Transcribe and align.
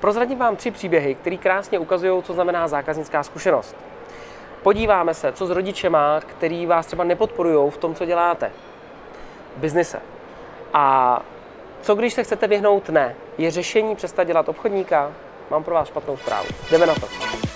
Prozradím 0.00 0.38
vám 0.38 0.56
tři 0.56 0.70
příběhy, 0.70 1.14
které 1.14 1.36
krásně 1.36 1.78
ukazují, 1.78 2.22
co 2.22 2.34
znamená 2.34 2.68
zákaznická 2.68 3.22
zkušenost. 3.22 3.76
Podíváme 4.62 5.14
se, 5.14 5.32
co 5.32 5.46
s 5.46 5.50
rodičema, 5.50 6.20
který 6.20 6.66
vás 6.66 6.86
třeba 6.86 7.04
nepodporují 7.04 7.70
v 7.70 7.76
tom, 7.76 7.94
co 7.94 8.04
děláte. 8.04 8.50
V 9.56 9.60
biznise. 9.60 10.00
A 10.74 11.22
co 11.82 11.94
když 11.94 12.14
se 12.14 12.24
chcete 12.24 12.46
vyhnout 12.46 12.88
ne? 12.88 13.14
Je 13.38 13.50
řešení 13.50 13.96
přestat 13.96 14.24
dělat 14.24 14.48
obchodníka? 14.48 15.12
Mám 15.50 15.64
pro 15.64 15.74
vás 15.74 15.88
špatnou 15.88 16.16
zprávu. 16.16 16.48
Jdeme 16.70 16.86
na 16.86 16.94
to. 16.94 17.47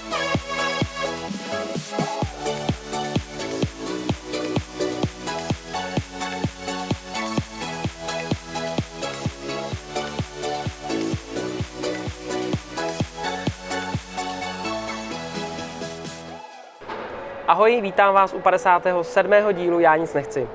Ahoj, 17.48 17.80
vítám 17.80 18.14
vás 18.14 18.34
u 18.34 18.40
57. 18.40 19.32
dílu 19.52 19.80
Já 19.80 19.96
nic 19.96 20.14
nechci. 20.14 20.48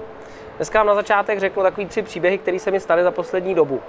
Dneska 0.56 0.80
vám 0.80 0.88
na 0.88 0.96
začátek 0.96 1.40
řeknu 1.40 1.64
takový 1.64 1.88
tři 1.88 2.02
příběhy, 2.02 2.38
které 2.38 2.60
se 2.60 2.72
mi 2.72 2.80
staly 2.80 3.04
za 3.04 3.12
poslední 3.12 3.56
dobu. 3.56 3.76
Uh, 3.76 3.82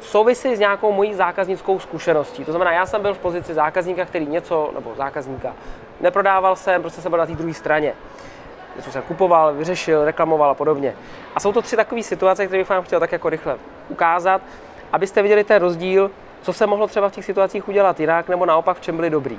souvisí 0.00 0.56
s 0.56 0.58
nějakou 0.58 0.92
mojí 0.92 1.14
zákaznickou 1.14 1.78
zkušeností. 1.78 2.44
To 2.44 2.52
znamená, 2.52 2.72
já 2.72 2.86
jsem 2.86 3.02
byl 3.02 3.14
v 3.14 3.18
pozici 3.18 3.54
zákazníka, 3.54 4.04
který 4.04 4.26
něco, 4.26 4.70
nebo 4.74 4.94
zákazníka, 4.94 5.54
neprodával 6.00 6.56
jsem, 6.56 6.80
prostě 6.80 7.00
jsem 7.00 7.10
byl 7.10 7.18
na 7.18 7.26
té 7.26 7.32
druhé 7.32 7.54
straně. 7.54 7.94
Něco 8.76 8.92
jsem 8.92 9.02
kupoval, 9.02 9.54
vyřešil, 9.54 10.04
reklamoval 10.04 10.50
a 10.50 10.54
podobně. 10.54 10.94
A 11.34 11.40
jsou 11.40 11.52
to 11.52 11.62
tři 11.62 11.76
takové 11.76 12.02
situace, 12.02 12.46
které 12.46 12.60
bych 12.60 12.70
vám 12.70 12.82
chtěl 12.82 13.00
tak 13.00 13.12
jako 13.12 13.28
rychle 13.28 13.56
ukázat, 13.88 14.42
abyste 14.92 15.22
viděli 15.22 15.44
ten 15.44 15.62
rozdíl, 15.62 16.10
co 16.42 16.52
se 16.52 16.66
mohlo 16.66 16.86
třeba 16.86 17.08
v 17.08 17.12
těch 17.12 17.24
situacích 17.24 17.68
udělat 17.68 18.00
jinak, 18.00 18.28
nebo 18.28 18.46
naopak 18.46 18.76
v 18.76 18.80
čem 18.80 18.96
byli 18.96 19.10
dobrý. 19.10 19.38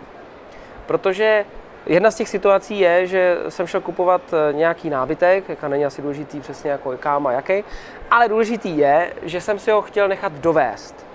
Protože 0.86 1.46
Jedna 1.86 2.12
z 2.12 2.16
těch 2.16 2.30
situací 2.30 2.80
je, 2.80 3.08
že 3.08 3.38
jsem 3.50 3.68
šel 3.68 3.82
kupovat 3.82 4.22
eh, 4.34 4.54
nějaký 4.54 4.90
nábytek, 4.90 5.50
jaká 5.50 5.68
není 5.68 5.86
asi 5.86 6.02
důležitý 6.02 6.40
přesně 6.40 6.72
jako 6.72 6.98
kam 6.98 7.28
a 7.28 7.32
jaký, 7.32 7.64
ale 8.12 8.30
důležitý 8.30 8.78
je, 8.78 9.14
že 9.22 9.42
jsem 9.42 9.60
si 9.60 9.72
ho 9.72 9.82
chtěl 9.82 10.08
nechat 10.08 10.34
dovést, 10.34 11.06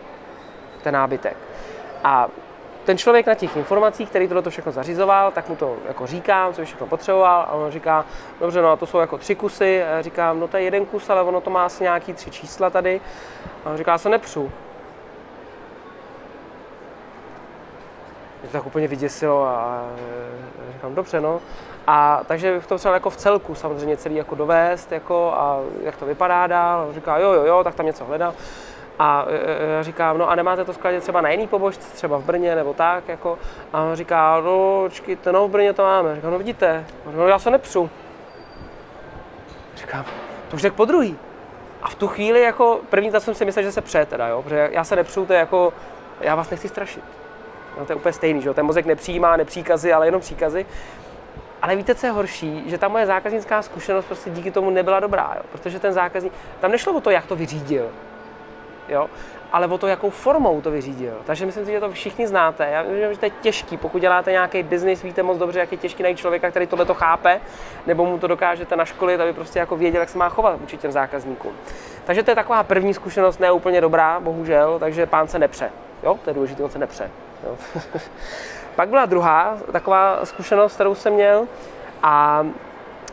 ten 0.82 0.94
nábytek. 0.94 1.36
A 2.04 2.28
ten 2.84 2.98
člověk 2.98 3.26
na 3.26 3.34
těch 3.34 3.56
informacích, 3.56 4.08
který 4.08 4.28
to 4.28 4.50
všechno 4.50 4.72
zařizoval, 4.72 5.30
tak 5.30 5.48
mu 5.48 5.56
to 5.56 5.76
jako 5.88 6.06
říkám, 6.06 6.54
co 6.54 6.64
všechno 6.64 6.86
potřeboval 6.86 7.40
a 7.40 7.52
on 7.52 7.70
říká, 7.70 8.04
dobře, 8.40 8.62
no 8.62 8.76
to 8.76 8.86
jsou 8.86 8.98
jako 8.98 9.18
tři 9.18 9.34
kusy. 9.34 9.82
A 9.82 9.86
já 9.86 10.02
říkám, 10.02 10.40
no 10.40 10.48
to 10.48 10.56
je 10.56 10.62
jeden 10.62 10.86
kus, 10.86 11.10
ale 11.10 11.22
ono 11.22 11.40
to 11.40 11.50
má 11.50 11.64
asi 11.64 11.82
nějaký 11.82 12.12
tři 12.12 12.30
čísla 12.30 12.70
tady. 12.70 13.00
A 13.64 13.70
on 13.70 13.76
říká, 13.76 13.92
já 13.92 13.98
se 13.98 14.08
nepřu. 14.08 14.50
Mě 18.40 18.48
to 18.48 18.58
tak 18.58 18.66
úplně 18.66 18.88
vyděsilo 18.88 19.44
a 19.44 19.82
říkám, 20.72 20.94
dobře, 20.94 21.20
no. 21.20 21.40
A 21.86 22.20
takže 22.26 22.60
to 22.68 22.78
třeba 22.78 22.94
jako 22.94 23.10
v 23.10 23.16
celku 23.16 23.54
samozřejmě 23.54 23.96
celý 23.96 24.14
jako 24.14 24.34
dovést, 24.34 24.92
jako 24.92 25.32
a 25.36 25.58
jak 25.82 25.96
to 25.96 26.06
vypadá 26.06 26.46
dál. 26.46 26.88
Říká, 26.92 27.18
jo, 27.18 27.32
jo, 27.32 27.44
jo, 27.44 27.64
tak 27.64 27.74
tam 27.74 27.86
něco 27.86 28.04
hledám. 28.04 28.32
A 28.98 29.26
já 29.76 29.82
říkám, 29.82 30.18
no 30.18 30.30
a 30.30 30.34
nemáte 30.34 30.64
to 30.64 30.72
skladě 30.72 31.00
třeba 31.00 31.20
na 31.20 31.30
jiný 31.30 31.46
pobočce, 31.46 31.94
třeba 31.94 32.18
v 32.18 32.24
Brně 32.24 32.54
nebo 32.54 32.74
tak, 32.74 33.08
jako. 33.08 33.38
A 33.72 33.82
on 33.82 33.96
říká, 33.96 34.40
no, 34.40 34.84
čekajte, 34.90 35.32
no 35.32 35.48
v 35.48 35.50
Brně 35.50 35.72
to 35.72 35.82
máme. 35.82 36.14
Říkám, 36.14 36.30
no 36.30 36.38
vidíte, 36.38 36.84
no 37.16 37.28
já 37.28 37.38
se 37.38 37.50
nepřu. 37.50 37.90
Říkám, 39.76 40.04
to 40.48 40.56
už 40.56 40.62
tak 40.62 40.74
po 40.74 40.84
druhý. 40.84 41.18
A 41.82 41.88
v 41.88 41.94
tu 41.94 42.08
chvíli 42.08 42.40
jako 42.40 42.80
první 42.90 43.10
tak 43.10 43.22
jsem 43.22 43.34
si 43.34 43.44
myslel, 43.44 43.64
že 43.64 43.72
se 43.72 43.80
pře 43.80 44.06
teda, 44.06 44.28
jo, 44.28 44.42
protože 44.42 44.68
já 44.72 44.84
se 44.84 44.96
nepřu, 44.96 45.26
to 45.26 45.32
je 45.32 45.38
jako, 45.38 45.72
já 46.20 46.34
vás 46.34 46.50
nechci 46.50 46.68
strašit. 46.68 47.04
No, 47.78 47.86
to 47.86 47.92
je 47.92 47.96
úplně 47.96 48.12
stejný, 48.12 48.42
že 48.42 48.54
ten 48.54 48.66
mozek 48.66 48.86
nepřijímá 48.86 49.36
nepříkazy, 49.36 49.92
ale 49.92 50.06
jenom 50.06 50.20
příkazy. 50.20 50.66
Ale 51.62 51.76
víte, 51.76 51.94
co 51.94 52.06
je 52.06 52.12
horší? 52.12 52.64
Že 52.66 52.78
ta 52.78 52.88
moje 52.88 53.06
zákaznická 53.06 53.62
zkušenost 53.62 54.04
prostě 54.04 54.30
díky 54.30 54.50
tomu 54.50 54.70
nebyla 54.70 55.00
dobrá, 55.00 55.32
jo? 55.36 55.42
protože 55.52 55.78
ten 55.78 55.92
zákazník, 55.92 56.32
tam 56.60 56.70
nešlo 56.70 56.92
o 56.92 57.00
to, 57.00 57.10
jak 57.10 57.26
to 57.26 57.36
vyřídil, 57.36 57.88
jo? 58.88 59.10
ale 59.52 59.66
o 59.66 59.78
to, 59.78 59.86
jakou 59.86 60.10
formou 60.10 60.60
to 60.60 60.70
vyřídil. 60.70 61.14
Takže 61.26 61.46
myslím 61.46 61.64
si, 61.64 61.72
že 61.72 61.80
to 61.80 61.90
všichni 61.90 62.26
znáte. 62.26 62.70
Já 62.70 62.82
vím, 62.82 63.12
že 63.12 63.18
to 63.18 63.26
je 63.26 63.30
těžký, 63.30 63.76
pokud 63.76 63.98
děláte 63.98 64.32
nějaký 64.32 64.62
biznis, 64.62 65.02
víte 65.02 65.22
moc 65.22 65.38
dobře, 65.38 65.58
jak 65.58 65.72
je 65.72 65.78
těžký 65.78 66.02
najít 66.02 66.18
člověka, 66.18 66.50
který 66.50 66.66
tohle 66.66 66.84
to 66.84 66.94
chápe, 66.94 67.40
nebo 67.86 68.06
mu 68.06 68.18
to 68.18 68.26
dokážete 68.26 68.76
naškolit, 68.76 69.20
aby 69.20 69.32
prostě 69.32 69.58
jako 69.58 69.76
věděl, 69.76 70.00
jak 70.00 70.08
se 70.08 70.18
má 70.18 70.28
chovat 70.28 70.60
vůči 70.60 70.76
těm 70.76 70.92
zákazníkům. 70.92 71.52
Takže 72.04 72.22
to 72.22 72.30
je 72.30 72.34
taková 72.34 72.62
první 72.62 72.94
zkušenost, 72.94 73.40
ne 73.40 73.52
úplně 73.52 73.80
dobrá, 73.80 74.20
bohužel, 74.20 74.78
takže 74.78 75.06
pán 75.06 75.28
se 75.28 75.38
nepře. 75.38 75.70
Jo, 76.02 76.18
to 76.24 76.30
je 76.30 76.34
důležité, 76.34 76.62
on 76.62 76.70
se 76.70 76.78
nepře. 76.78 77.10
Jo. 77.44 77.56
Pak 78.76 78.88
byla 78.88 79.06
druhá 79.06 79.58
taková 79.72 80.26
zkušenost, 80.26 80.74
kterou 80.74 80.94
jsem 80.94 81.12
měl 81.12 81.48
a 82.02 82.46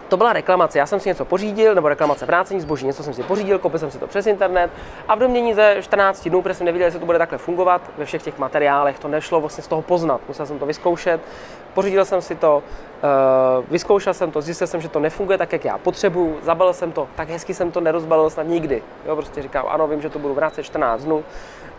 to 0.07 0.17
byla 0.17 0.33
reklamace. 0.33 0.79
Já 0.79 0.85
jsem 0.85 0.99
si 0.99 1.09
něco 1.09 1.25
pořídil, 1.25 1.75
nebo 1.75 1.89
reklamace 1.89 2.25
vrácení 2.25 2.61
zboží, 2.61 2.85
něco 2.85 3.03
jsem 3.03 3.13
si 3.13 3.23
pořídil, 3.23 3.59
koupil 3.59 3.79
jsem 3.79 3.91
si 3.91 3.97
to 3.97 4.07
přes 4.07 4.27
internet 4.27 4.71
a 5.07 5.15
v 5.15 5.19
domění 5.19 5.53
ze 5.53 5.77
14 5.81 6.29
dnů, 6.29 6.41
protože 6.41 6.53
jsem 6.53 6.65
nevěděl, 6.65 6.85
jestli 6.85 6.99
to 6.99 7.05
bude 7.05 7.17
takhle 7.17 7.37
fungovat, 7.37 7.81
ve 7.97 8.05
všech 8.05 8.23
těch 8.23 8.37
materiálech 8.37 8.99
to 8.99 9.07
nešlo 9.07 9.41
vlastně 9.41 9.63
z 9.63 9.67
toho 9.67 9.81
poznat. 9.81 10.21
Musel 10.27 10.45
jsem 10.45 10.59
to 10.59 10.65
vyzkoušet, 10.65 11.21
pořídil 11.73 12.05
jsem 12.05 12.21
si 12.21 12.35
to, 12.35 12.63
uh, 13.03 13.65
vyzkoušel 13.71 14.13
jsem 14.13 14.31
to, 14.31 14.41
zjistil 14.41 14.67
jsem, 14.67 14.81
že 14.81 14.89
to 14.89 14.99
nefunguje 14.99 15.37
tak, 15.37 15.53
jak 15.53 15.65
já 15.65 15.77
potřebuju, 15.77 16.37
zabalil 16.43 16.73
jsem 16.73 16.91
to, 16.91 17.07
tak 17.15 17.29
hezky 17.29 17.53
jsem 17.53 17.71
to 17.71 17.81
nerozbalil 17.81 18.29
snad 18.29 18.47
nikdy. 18.47 18.83
Jo, 19.05 19.15
prostě 19.15 19.41
říkám, 19.41 19.65
ano, 19.69 19.87
vím, 19.87 20.01
že 20.01 20.09
to 20.09 20.19
budu 20.19 20.33
vrátit 20.33 20.63
14 20.63 21.03
dnů, 21.03 21.23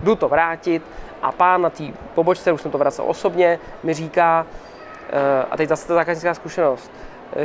jdu 0.00 0.15
to 0.15 0.28
vrátit 0.28 0.83
a 1.22 1.33
pán 1.33 1.62
na 1.62 1.71
té 1.71 1.84
pobočce, 2.15 2.53
už 2.53 2.62
jsem 2.62 2.71
to 2.71 2.78
vracel 2.78 3.05
osobně, 3.09 3.59
mi 3.83 3.95
říká, 3.95 4.47
uh, 5.12 5.19
a 5.50 5.56
teď 5.56 5.69
zase 5.69 5.89
ta 5.89 5.95
zákaznická 5.95 6.34
zkušenost, 6.34 6.91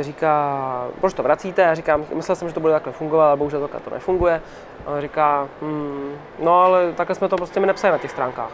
říká, 0.00 0.86
proč 1.00 1.14
to 1.14 1.22
vracíte? 1.22 1.62
Já 1.62 1.74
říkám, 1.74 2.04
myslel 2.14 2.36
jsem, 2.36 2.48
že 2.48 2.54
to 2.54 2.60
bude 2.60 2.72
takhle 2.72 2.92
fungovat, 2.92 3.26
ale 3.28 3.36
bohužel 3.36 3.68
to 3.84 3.90
nefunguje. 3.90 4.42
A 4.86 4.90
on 4.90 5.00
říká, 5.00 5.48
hmm, 5.60 6.14
no 6.42 6.60
ale 6.62 6.92
takhle 6.92 7.14
jsme 7.14 7.28
to 7.28 7.36
prostě 7.36 7.60
mi 7.60 7.66
nepsali 7.66 7.92
na 7.92 7.98
těch 7.98 8.10
stránkách. 8.10 8.50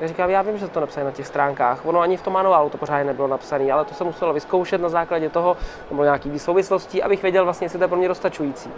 Já 0.00 0.08
říkám, 0.08 0.30
já 0.30 0.42
vím, 0.42 0.58
že 0.58 0.68
to 0.68 0.80
napsali 0.80 1.04
na 1.04 1.10
těch 1.10 1.26
stránkách. 1.26 1.86
Ono 1.86 2.00
ani 2.00 2.16
v 2.16 2.22
tom 2.22 2.32
manuálu 2.32 2.70
to 2.70 2.78
pořád 2.78 3.02
nebylo 3.02 3.28
napsané, 3.28 3.72
ale 3.72 3.84
to 3.84 3.94
jsem 3.94 4.06
musel 4.06 4.32
vyzkoušet 4.32 4.80
na 4.80 4.88
základě 4.88 5.28
toho, 5.28 5.56
nebo 5.90 6.04
nějaký 6.04 6.38
souvislosti, 6.38 7.02
abych 7.02 7.22
věděl 7.22 7.44
vlastně, 7.44 7.64
jestli 7.64 7.78
to 7.78 7.84
je 7.84 7.88
pro 7.88 7.96
mě 7.96 8.08
dostačující. 8.08 8.70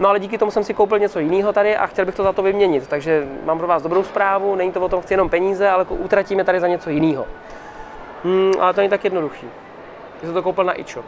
No 0.00 0.08
ale 0.08 0.20
díky 0.20 0.38
tomu 0.38 0.50
jsem 0.50 0.64
si 0.64 0.74
koupil 0.74 0.98
něco 0.98 1.18
jiného 1.18 1.52
tady 1.52 1.76
a 1.76 1.86
chtěl 1.86 2.04
bych 2.04 2.14
to 2.14 2.22
za 2.22 2.32
to 2.32 2.42
vyměnit. 2.42 2.88
Takže 2.88 3.28
mám 3.44 3.58
pro 3.58 3.66
vás 3.66 3.82
dobrou 3.82 4.04
zprávu, 4.04 4.54
není 4.54 4.72
to 4.72 4.80
o 4.80 4.88
tom, 4.88 5.02
chci 5.02 5.14
jenom 5.14 5.28
peníze, 5.28 5.70
ale 5.70 5.84
utratíme 5.84 6.44
tady 6.44 6.60
za 6.60 6.66
něco 6.66 6.90
jiného. 6.90 7.26
Hmm, 8.24 8.52
ale 8.60 8.74
to 8.74 8.80
není 8.80 8.90
tak 8.90 9.04
jednoduchý. 9.04 9.46
Já 10.22 10.26
jsem 10.26 10.34
to 10.34 10.42
koupil 10.42 10.64
na 10.64 10.72
iChop. 10.72 11.04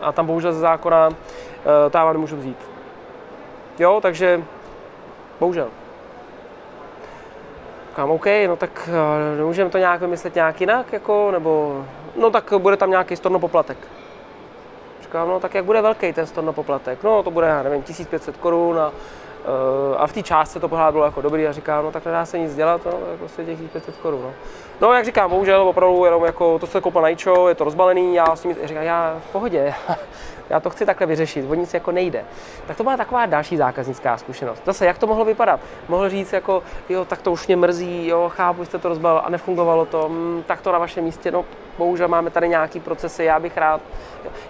A 0.00 0.12
tam 0.12 0.26
bohužel 0.26 0.52
ze 0.52 0.60
zákona 0.60 1.10
to 1.90 1.98
já 1.98 2.12
nemůžu 2.12 2.36
vzít. 2.36 2.58
Jo, 3.78 3.98
takže 4.02 4.42
bohužel. 5.40 5.68
Říkám, 7.88 8.10
OK, 8.10 8.26
no 8.46 8.56
tak 8.56 8.88
uh, 8.88 9.38
nemůžeme 9.38 9.70
to 9.70 9.78
nějak 9.78 10.00
vymyslet 10.00 10.34
nějak 10.34 10.60
jinak, 10.60 10.92
jako, 10.92 11.30
nebo, 11.30 11.84
no 12.16 12.30
tak 12.30 12.52
bude 12.58 12.76
tam 12.76 12.90
nějaký 12.90 13.16
storno 13.16 13.38
poplatek. 13.38 13.78
Říkám, 15.02 15.28
no 15.28 15.40
tak 15.40 15.54
jak 15.54 15.64
bude 15.64 15.82
velký 15.82 16.12
ten 16.12 16.26
storno 16.26 16.52
poplatek? 16.52 17.02
No 17.02 17.22
to 17.22 17.30
bude, 17.30 17.46
já 17.46 17.62
nevím, 17.62 17.82
1500 17.82 18.36
korun 18.36 18.78
a 18.78 18.92
Eh, 19.35 19.35
a 19.96 20.06
v 20.06 20.12
té 20.12 20.22
částce 20.22 20.60
to 20.60 20.68
pořád 20.68 20.90
bylo 20.90 21.04
jako 21.04 21.20
dobrý 21.20 21.46
a 21.46 21.52
říkám, 21.52 21.84
no 21.84 21.90
tak 21.90 22.04
nedá 22.04 22.26
se 22.26 22.38
nic 22.38 22.54
dělat, 22.54 22.80
no, 22.84 22.90
jako 22.90 23.18
prostě 23.18 23.44
těch 23.44 23.58
500 23.58 23.96
korun. 23.96 24.22
No. 24.22 24.32
no. 24.80 24.92
jak 24.92 25.04
říkám, 25.04 25.30
bohužel 25.30 25.68
opravdu 25.68 26.04
jenom 26.04 26.24
jako 26.24 26.58
to 26.58 26.66
se 26.66 26.80
koupil 26.80 27.02
na 27.02 27.08
ičo, 27.08 27.48
je 27.48 27.54
to 27.54 27.64
rozbalený, 27.64 28.14
já 28.14 28.36
s 28.36 28.42
tím 28.42 28.56
říkám, 28.64 28.82
já 28.82 29.16
v 29.28 29.32
pohodě, 29.32 29.74
já 30.50 30.60
to 30.60 30.70
chci 30.70 30.86
takhle 30.86 31.06
vyřešit, 31.06 31.50
o 31.50 31.54
nic 31.54 31.74
jako 31.74 31.92
nejde. 31.92 32.24
Tak 32.66 32.76
to 32.76 32.82
byla 32.82 32.96
taková 32.96 33.26
další 33.26 33.56
zákaznická 33.56 34.16
zkušenost. 34.16 34.62
Zase, 34.66 34.86
jak 34.86 34.98
to 34.98 35.06
mohlo 35.06 35.24
vypadat? 35.24 35.60
Mohl 35.88 36.08
říct 36.08 36.32
jako, 36.32 36.62
jo, 36.88 37.04
tak 37.04 37.22
to 37.22 37.32
už 37.32 37.46
mě 37.46 37.56
mrzí, 37.56 38.06
jo, 38.06 38.32
chápu, 38.34 38.64
jste 38.64 38.78
to 38.78 38.88
rozbalil 38.88 39.22
a 39.24 39.30
nefungovalo 39.30 39.86
to, 39.86 40.08
hm, 40.08 40.42
tak 40.46 40.60
to 40.60 40.72
na 40.72 40.78
vašem 40.78 41.04
místě, 41.04 41.30
no, 41.30 41.44
bohužel 41.78 42.08
máme 42.08 42.30
tady 42.30 42.48
nějaký 42.48 42.80
procesy, 42.80 43.24
já 43.24 43.40
bych 43.40 43.56
rád. 43.56 43.80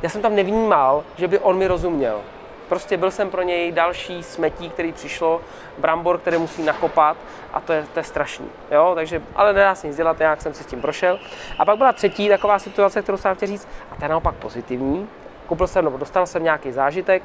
Já 0.02 0.08
jsem 0.08 0.22
tam 0.22 0.34
nevnímal, 0.34 1.04
že 1.16 1.28
by 1.28 1.38
on 1.38 1.58
mi 1.58 1.66
rozuměl. 1.66 2.20
Prostě 2.68 2.96
byl 2.96 3.10
jsem 3.10 3.30
pro 3.30 3.42
něj 3.42 3.72
další 3.72 4.22
smetí, 4.22 4.70
který 4.70 4.92
přišlo, 4.92 5.40
brambor, 5.78 6.18
který 6.18 6.38
musí 6.38 6.62
nakopat 6.62 7.16
a 7.52 7.60
to 7.60 7.72
je, 7.72 7.84
to 7.92 8.00
je 8.00 8.04
strašný. 8.04 8.46
Jo? 8.70 8.92
Takže, 8.94 9.22
ale 9.34 9.52
nedá 9.52 9.74
se 9.74 9.86
nic 9.86 9.96
dělat, 9.96 10.20
jak 10.20 10.42
jsem 10.42 10.54
si 10.54 10.62
s 10.62 10.66
tím 10.66 10.80
prošel. 10.80 11.18
A 11.58 11.64
pak 11.64 11.78
byla 11.78 11.92
třetí 11.92 12.28
taková 12.28 12.58
situace, 12.58 13.02
kterou 13.02 13.18
jsem 13.18 13.34
chtěl 13.34 13.48
říct, 13.48 13.68
a 13.92 13.96
ta 13.96 14.04
je 14.04 14.08
naopak 14.08 14.34
pozitivní. 14.34 15.08
Koupil 15.46 15.66
jsem, 15.66 15.84
nebo 15.84 15.98
dostal 15.98 16.26
jsem 16.26 16.42
nějaký 16.42 16.72
zážitek, 16.72 17.22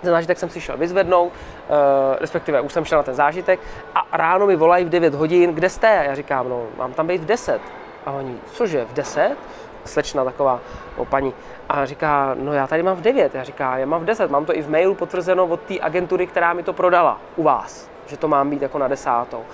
ten 0.00 0.10
zážitek 0.10 0.38
jsem 0.38 0.48
si 0.48 0.60
šel 0.60 0.76
vyzvednout, 0.76 1.26
uh, 1.26 1.76
respektive 2.20 2.60
už 2.60 2.72
jsem 2.72 2.84
šel 2.84 2.98
na 2.98 3.02
ten 3.02 3.14
zážitek 3.14 3.60
a 3.94 4.06
ráno 4.12 4.46
mi 4.46 4.56
volají 4.56 4.84
v 4.84 4.88
9 4.88 5.14
hodin, 5.14 5.54
kde 5.54 5.68
jste? 5.68 6.04
Já 6.06 6.14
říkám, 6.14 6.48
no 6.48 6.66
mám 6.76 6.92
tam 6.92 7.06
být 7.06 7.20
v 7.20 7.26
10. 7.26 7.60
A 8.06 8.10
oni, 8.10 8.36
cože, 8.52 8.84
v 8.84 8.92
10? 8.92 9.36
Slečna 9.84 10.24
taková, 10.24 10.60
o 10.96 11.04
paní, 11.04 11.34
a 11.68 11.86
říká, 11.86 12.34
no 12.38 12.52
já 12.52 12.66
tady 12.66 12.82
mám 12.82 12.96
v 12.96 13.00
9, 13.00 13.34
já 13.34 13.44
říká, 13.44 13.78
já 13.78 13.86
mám 13.86 14.00
v 14.00 14.04
10, 14.04 14.30
mám 14.30 14.44
to 14.44 14.56
i 14.56 14.62
v 14.62 14.70
mailu 14.70 14.94
potvrzeno 14.94 15.46
od 15.46 15.60
té 15.60 15.80
agentury, 15.80 16.26
která 16.26 16.52
mi 16.52 16.62
to 16.62 16.72
prodala 16.72 17.20
u 17.36 17.42
vás. 17.42 17.90
že 18.06 18.16
to 18.16 18.28
mám 18.28 18.50
být 18.50 18.62
jako 18.62 18.78
na 18.78 18.88
desátou. 18.88 19.44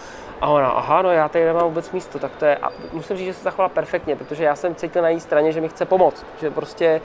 A 0.40 0.46
ona, 0.49 0.69
aha, 0.69 1.02
no 1.02 1.11
já 1.11 1.28
tady 1.28 1.44
nemám 1.44 1.62
vůbec 1.62 1.90
místo, 1.90 2.19
tak 2.19 2.32
to 2.38 2.44
je, 2.44 2.56
a 2.56 2.69
musím 2.93 3.17
říct, 3.17 3.26
že 3.26 3.34
se 3.34 3.43
zachovala 3.43 3.69
perfektně, 3.69 4.17
protože 4.17 4.44
já 4.44 4.56
jsem 4.56 4.75
cítil 4.75 5.02
na 5.02 5.08
její 5.08 5.20
straně, 5.20 5.52
že 5.52 5.61
mi 5.61 5.69
chce 5.69 5.84
pomoct, 5.84 6.26
že 6.40 6.50
prostě 6.50 7.00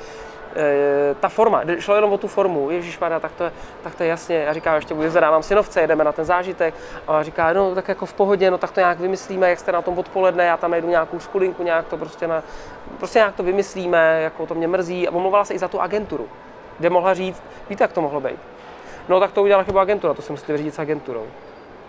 e, 0.56 1.16
ta 1.20 1.30
forma, 1.30 1.62
šlo 1.80 1.96
jenom 1.96 2.14
o 2.14 2.18
tu 2.18 2.28
formu, 2.28 2.72
Ježíš 2.72 2.98
tak 2.98 3.32
to, 3.32 3.44
je, 3.44 3.52
tak 3.84 3.96
to 3.96 4.04
je 4.04 4.10
jasně, 4.10 4.38
já 4.38 4.54
říkám, 4.54 4.76
ještě 4.76 4.94
bude 4.94 5.10
zadávám 5.10 5.44
synovce, 5.44 5.82
jedeme 5.82 6.04
na 6.04 6.12
ten 6.12 6.26
zážitek, 6.26 6.74
a 7.08 7.12
ona 7.12 7.24
říká, 7.24 7.54
no 7.54 7.76
tak 7.76 7.88
jako 7.88 8.06
v 8.06 8.14
pohodě, 8.14 8.52
no 8.52 8.58
tak 8.58 8.72
to 8.72 8.80
nějak 8.80 9.00
vymyslíme, 9.00 9.50
jak 9.50 9.60
jste 9.60 9.72
na 9.72 9.82
tom 9.82 10.00
odpoledne, 10.00 10.46
já 10.46 10.58
tam 10.58 10.72
najdu 10.72 10.88
nějakou 10.88 11.20
skulinku, 11.20 11.64
nějak 11.64 11.88
to 11.88 11.98
prostě, 11.98 12.28
na, 12.28 12.44
prostě 12.98 13.20
nějak 13.20 13.36
to 13.36 13.44
vymyslíme, 13.44 14.22
jako 14.22 14.46
to 14.46 14.56
mě 14.56 14.68
mrzí, 14.68 15.08
a 15.08 15.12
omlouvala 15.12 15.46
se 15.46 15.54
i 15.54 15.60
za 15.60 15.68
tu 15.68 15.82
agenturu, 15.82 16.28
kde 16.80 16.90
mohla 16.90 17.14
říct, 17.14 17.44
víte, 17.70 17.84
jak 17.84 17.94
to 17.94 18.02
mohlo 18.02 18.22
být. 18.22 18.40
No 19.10 19.20
tak 19.20 19.32
to 19.32 19.44
udělala 19.44 19.64
chyba 19.64 19.82
agentura, 19.82 20.14
to 20.14 20.22
se 20.22 20.32
musíte 20.32 20.52
vyřídit 20.52 20.76
s 20.76 20.80
agenturou. 20.80 21.28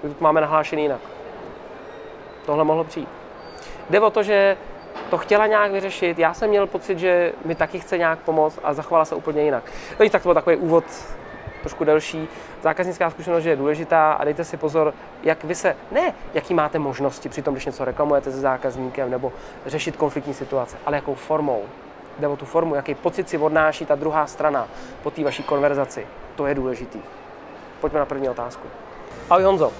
My 0.02 0.08
to 0.08 0.24
máme 0.24 0.40
nahlášený 0.40 0.82
jinak. 0.82 1.00
Tohle 2.46 2.64
mohlo 2.64 2.84
přijít. 2.84 3.08
Jde 3.90 4.00
o 4.00 4.10
to, 4.10 4.22
že 4.22 4.56
to 5.12 5.18
chtěla 5.18 5.46
nějak 5.46 5.72
vyřešit, 5.72 6.18
já 6.18 6.34
jsem 6.34 6.50
měl 6.50 6.66
pocit, 6.66 6.98
že 6.98 7.32
mi 7.44 7.54
taky 7.54 7.80
chce 7.80 7.98
nějak 7.98 8.18
pomoct 8.18 8.58
a 8.64 8.74
zachovala 8.74 9.04
se 9.04 9.14
úplně 9.14 9.42
jinak. 9.42 9.64
No 10.00 10.08
tak 10.08 10.22
to 10.22 10.28
byl 10.28 10.34
takový 10.34 10.56
úvod 10.56 10.84
trošku 11.60 11.84
delší. 11.84 12.28
Zákaznická 12.62 13.10
zkušenost 13.10 13.44
je 13.44 13.56
důležitá 13.56 14.12
a 14.12 14.24
dejte 14.24 14.44
si 14.44 14.56
pozor, 14.56 14.94
jak 15.22 15.44
vy 15.44 15.54
se, 15.54 15.76
ne 15.90 16.14
jaký 16.34 16.54
máte 16.54 16.78
možnosti 16.78 17.28
při 17.28 17.42
tom, 17.42 17.54
když 17.54 17.66
něco 17.66 17.84
reklamujete 17.84 18.32
se 18.32 18.40
zákazníkem 18.40 19.10
nebo 19.10 19.32
řešit 19.66 19.96
konfliktní 19.96 20.34
situace, 20.34 20.76
ale 20.86 20.96
jakou 20.96 21.14
formou. 21.14 21.62
Jde 22.18 22.28
o 22.28 22.36
tu 22.36 22.44
formu, 22.44 22.74
jaký 22.74 22.94
pocit 22.94 23.28
si 23.28 23.38
odnáší 23.38 23.86
ta 23.86 23.94
druhá 23.94 24.26
strana 24.26 24.68
po 25.02 25.10
té 25.10 25.24
vaší 25.24 25.42
konverzaci. 25.42 26.06
To 26.36 26.46
je 26.46 26.54
důležitý. 26.54 26.98
Pojďme 27.80 27.98
na 27.98 28.06
první 28.06 28.28
otázku. 28.28 28.68
Ahoj 29.30 29.44
Honzo, 29.44 29.72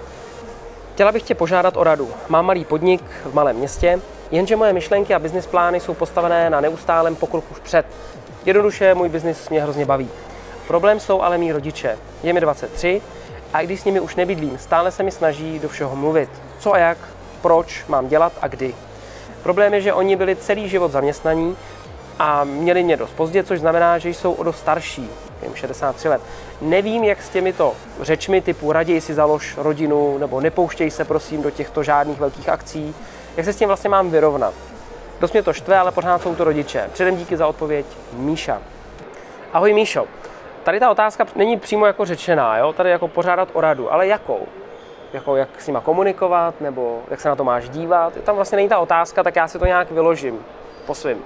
chtěla 0.95 1.13
bych 1.13 1.23
tě 1.23 1.35
požádat 1.35 1.77
o 1.77 1.85
radu. 1.85 2.11
Mám 2.29 2.47
malý 2.47 2.65
podnik 2.65 3.03
v 3.25 3.35
malém 3.35 3.57
městě, 3.57 4.01
jenže 4.33 4.57
moje 4.57 4.73
myšlenky 4.73 5.15
a 5.15 5.19
business 5.19 5.47
plány 5.47 5.81
jsou 5.81 5.95
postavené 5.95 6.51
na 6.51 6.61
neustálém 6.61 7.17
pokroku 7.17 7.55
vpřed. 7.55 7.87
Jednoduše, 8.45 8.95
můj 8.95 9.09
biznis 9.09 9.49
mě 9.49 9.63
hrozně 9.63 9.87
baví. 9.87 10.09
Problém 10.67 11.01
jsou 11.01 11.21
ale 11.23 11.39
mý 11.39 11.53
rodiče. 11.53 11.99
Je 12.23 12.33
mi 12.33 12.41
23 12.41 13.03
a 13.53 13.61
i 13.61 13.67
když 13.67 13.81
s 13.81 13.85
nimi 13.85 14.01
už 14.01 14.17
nebydlím, 14.17 14.59
stále 14.59 14.91
se 14.91 15.03
mi 15.03 15.11
snaží 15.11 15.59
do 15.59 15.69
všeho 15.69 15.97
mluvit. 15.97 16.31
Co 16.59 16.73
a 16.75 16.79
jak, 16.79 16.99
proč 17.43 17.85
mám 17.89 18.09
dělat 18.09 18.33
a 18.43 18.49
kdy. 18.49 18.75
Problém 19.43 19.75
je, 19.75 19.81
že 19.81 19.93
oni 19.93 20.17
byli 20.17 20.37
celý 20.37 20.69
život 20.69 20.93
zaměstnaní 20.93 21.57
a 22.19 22.45
měli 22.45 22.83
mě 22.83 22.97
dost 22.97 23.13
pozdě, 23.13 23.45
což 23.45 23.61
znamená, 23.61 23.99
že 23.99 24.09
jsou 24.09 24.33
o 24.33 24.43
dost 24.43 24.59
starší, 24.59 25.11
jim 25.43 25.55
63 25.55 26.09
let. 26.09 26.21
Nevím, 26.61 27.05
jak 27.05 27.23
s 27.23 27.29
těmito 27.29 27.75
řečmi 28.01 28.41
typu 28.41 28.73
raději 28.73 29.01
si 29.01 29.15
založ 29.15 29.57
rodinu 29.57 30.19
nebo 30.19 30.41
nepouštěj 30.41 30.91
se 30.91 31.05
prosím 31.05 31.43
do 31.43 31.51
těchto 31.51 31.83
žádných 31.83 32.21
velkých 32.21 32.49
akcí, 32.49 32.95
jak 33.37 33.45
se 33.45 33.53
s 33.53 33.57
tím 33.57 33.69
vlastně 33.69 33.91
mám 33.91 34.11
vyrovnat. 34.11 34.55
Dost 35.21 35.33
mě 35.33 35.43
to 35.43 35.53
štve, 35.53 35.79
ale 35.79 35.93
pořád 35.93 36.23
jsou 36.23 36.35
to 36.35 36.45
rodiče. 36.45 36.91
Předem 36.93 37.17
díky 37.17 37.37
za 37.37 37.47
odpověď, 37.47 37.87
Míša. 38.13 38.63
Ahoj 39.53 39.73
Míšo, 39.73 40.07
tady 40.63 40.81
ta 40.81 40.91
otázka 40.91 41.27
není 41.37 41.59
přímo 41.59 41.87
jako 41.87 42.05
řečená, 42.05 42.59
jo? 42.59 42.73
tady 42.73 42.91
jako 42.91 43.09
pořádat 43.09 43.49
o 43.53 43.61
radu, 43.61 43.93
ale 43.93 44.07
jakou? 44.07 44.47
Jako 45.13 45.37
jak 45.37 45.49
s 45.59 45.67
nima 45.67 45.81
komunikovat, 45.81 46.61
nebo 46.61 47.03
jak 47.11 47.21
se 47.21 47.29
na 47.29 47.37
to 47.37 47.45
máš 47.45 47.69
dívat. 47.69 48.13
Tam 48.25 48.37
vlastně 48.37 48.57
není 48.57 48.69
ta 48.69 48.79
otázka, 48.79 49.23
tak 49.23 49.37
já 49.37 49.49
si 49.49 49.59
to 49.59 49.67
nějak 49.67 49.91
vyložím 49.91 50.39
po 50.87 50.95
svým. 50.95 51.17
Uh, 51.19 51.23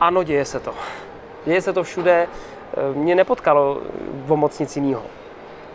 ano, 0.00 0.22
děje 0.22 0.44
se 0.44 0.60
to. 0.60 0.74
Děje 1.44 1.62
se 1.62 1.72
to 1.72 1.82
všude. 1.82 2.28
Uh, 2.90 2.96
mě 2.96 3.14
nepotkalo 3.14 3.80
v 4.12 4.36
moc 4.36 4.58
nic 4.58 4.76
jiného. 4.76 5.02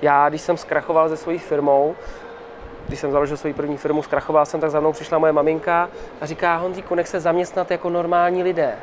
Já, 0.02 0.30
když 0.30 0.42
jsem 0.42 0.58
zkrachoval 0.58 1.10
se 1.10 1.18
svojí 1.18 1.40
firmou, 1.40 1.96
když 2.88 3.00
jsem 3.00 3.12
založil 3.12 3.38
svoji 3.38 3.54
první 3.54 3.78
firmu, 3.78 4.04
zkrachoval 4.04 4.46
jsem, 4.46 4.60
tak 4.60 4.72
za 4.72 4.80
mnou 4.80 4.92
přišla 4.92 5.18
moje 5.18 5.34
maminka 5.34 5.90
a 6.22 6.26
říká, 6.26 6.56
Honzíku, 6.56 6.96
nech 6.96 7.08
se 7.08 7.20
zaměstnat 7.20 7.72
jako 7.72 7.90
normální 7.90 8.44
lidé. 8.44 8.76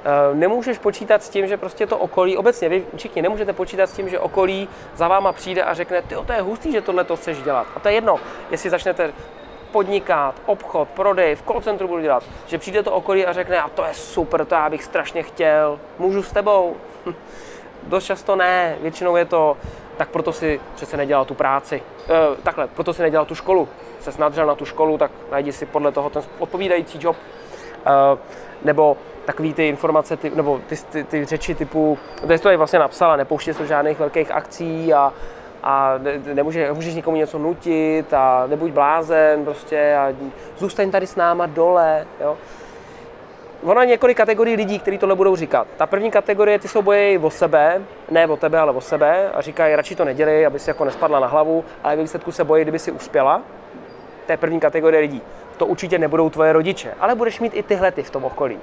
Uh, 0.00 0.38
nemůžeš 0.38 0.78
počítat 0.78 1.22
s 1.22 1.28
tím, 1.28 1.46
že 1.46 1.56
prostě 1.56 1.86
to 1.86 1.98
okolí, 1.98 2.36
obecně 2.36 2.68
vy 2.68 2.86
všichni 2.96 3.22
nemůžete 3.22 3.52
počítat 3.52 3.90
s 3.90 3.92
tím, 3.92 4.08
že 4.08 4.18
okolí 4.18 4.68
za 4.94 5.08
váma 5.08 5.32
přijde 5.32 5.62
a 5.62 5.74
řekne, 5.74 6.02
ty 6.02 6.14
to 6.26 6.32
je 6.32 6.42
hustý, 6.42 6.72
že 6.72 6.80
tohle 6.80 7.04
to 7.04 7.16
chceš 7.16 7.42
dělat. 7.42 7.66
A 7.76 7.80
to 7.80 7.88
je 7.88 7.94
jedno, 7.94 8.20
jestli 8.50 8.70
začnete 8.70 9.12
podnikat, 9.72 10.34
obchod, 10.46 10.88
prodej, 10.88 11.36
v 11.36 11.42
call 11.42 11.60
centru 11.60 11.88
budu 11.88 12.02
dělat, 12.02 12.22
že 12.46 12.58
přijde 12.58 12.82
to 12.82 12.92
okolí 12.92 13.26
a 13.26 13.32
řekne, 13.32 13.60
a 13.60 13.68
to 13.68 13.84
je 13.84 13.94
super, 13.94 14.44
to 14.44 14.54
já 14.54 14.70
bych 14.70 14.84
strašně 14.84 15.22
chtěl, 15.22 15.80
můžu 15.98 16.22
s 16.22 16.32
tebou? 16.32 16.76
Dost 17.82 18.04
často 18.04 18.36
ne, 18.36 18.76
většinou 18.80 19.16
je 19.16 19.24
to, 19.24 19.56
tak 20.00 20.08
proto 20.08 20.32
si 20.32 20.60
přece 20.74 20.96
nedělal 20.96 21.24
tu 21.24 21.34
práci. 21.34 21.82
E, 22.08 22.36
takhle, 22.42 22.66
proto 22.66 22.92
si 22.92 23.02
nedělal 23.02 23.26
tu 23.26 23.34
školu. 23.34 23.68
Se 24.00 24.12
snadřel 24.12 24.46
na 24.46 24.54
tu 24.54 24.64
školu, 24.64 24.98
tak 24.98 25.10
najdi 25.30 25.52
si 25.52 25.66
podle 25.66 25.92
toho 25.92 26.10
ten 26.10 26.22
odpovídající 26.38 26.98
job. 27.02 27.16
E, 27.16 28.18
nebo 28.64 28.96
takový 29.24 29.54
ty 29.54 29.68
informace, 29.68 30.16
ty, 30.16 30.30
nebo 30.30 30.60
ty, 30.66 30.76
ty, 30.76 31.04
ty 31.04 31.24
řeči 31.24 31.54
typu, 31.54 31.98
to 32.26 32.32
je 32.32 32.38
to 32.38 32.58
vlastně 32.58 32.78
napsala, 32.78 33.16
nepouště 33.16 33.54
se 33.54 33.66
žádných 33.66 33.98
velkých 33.98 34.30
akcí 34.30 34.94
a 34.94 35.12
a 35.62 35.94
ne, 35.98 36.34
nemůže, 36.34 36.66
nemůžeš 36.66 36.94
nikomu 36.94 37.16
něco 37.16 37.38
nutit 37.38 38.14
a 38.14 38.46
nebuď 38.46 38.72
blázen 38.72 39.44
prostě 39.44 39.96
a 39.96 40.12
zůstaň 40.58 40.90
tady 40.90 41.06
s 41.06 41.16
náma 41.16 41.46
dole, 41.46 42.06
jo. 42.20 42.36
Ono 43.62 43.80
je 43.80 43.86
několik 43.86 44.16
kategorií 44.16 44.56
lidí, 44.56 44.78
kteří 44.78 44.98
tohle 44.98 45.14
budou 45.14 45.36
říkat. 45.36 45.66
Ta 45.76 45.86
první 45.86 46.10
kategorie, 46.10 46.58
ty 46.58 46.68
jsou 46.68 46.82
bojí 46.82 47.18
o 47.18 47.30
sebe, 47.30 47.82
ne 48.10 48.26
o 48.26 48.36
tebe, 48.36 48.58
ale 48.58 48.72
o 48.72 48.80
sebe 48.80 49.30
a 49.34 49.40
říkají, 49.40 49.76
radši 49.76 49.94
to 49.94 50.04
nedělej, 50.04 50.46
aby 50.46 50.58
si 50.58 50.70
jako 50.70 50.84
nespadla 50.84 51.20
na 51.20 51.26
hlavu, 51.26 51.64
ale 51.84 51.96
ve 51.96 52.02
výsledku 52.02 52.32
se 52.32 52.44
bojí, 52.44 52.62
kdyby 52.62 52.78
si 52.78 52.92
uspěla. 52.92 53.42
To 54.26 54.32
je 54.32 54.36
první 54.36 54.60
kategorie 54.60 55.00
lidí. 55.00 55.22
To 55.56 55.66
určitě 55.66 55.98
nebudou 55.98 56.30
tvoje 56.30 56.52
rodiče, 56.52 56.94
ale 57.00 57.14
budeš 57.14 57.40
mít 57.40 57.52
i 57.54 57.62
tyhle 57.62 57.92
ty 57.92 58.02
v 58.02 58.10
tom 58.10 58.24
okolí. 58.24 58.58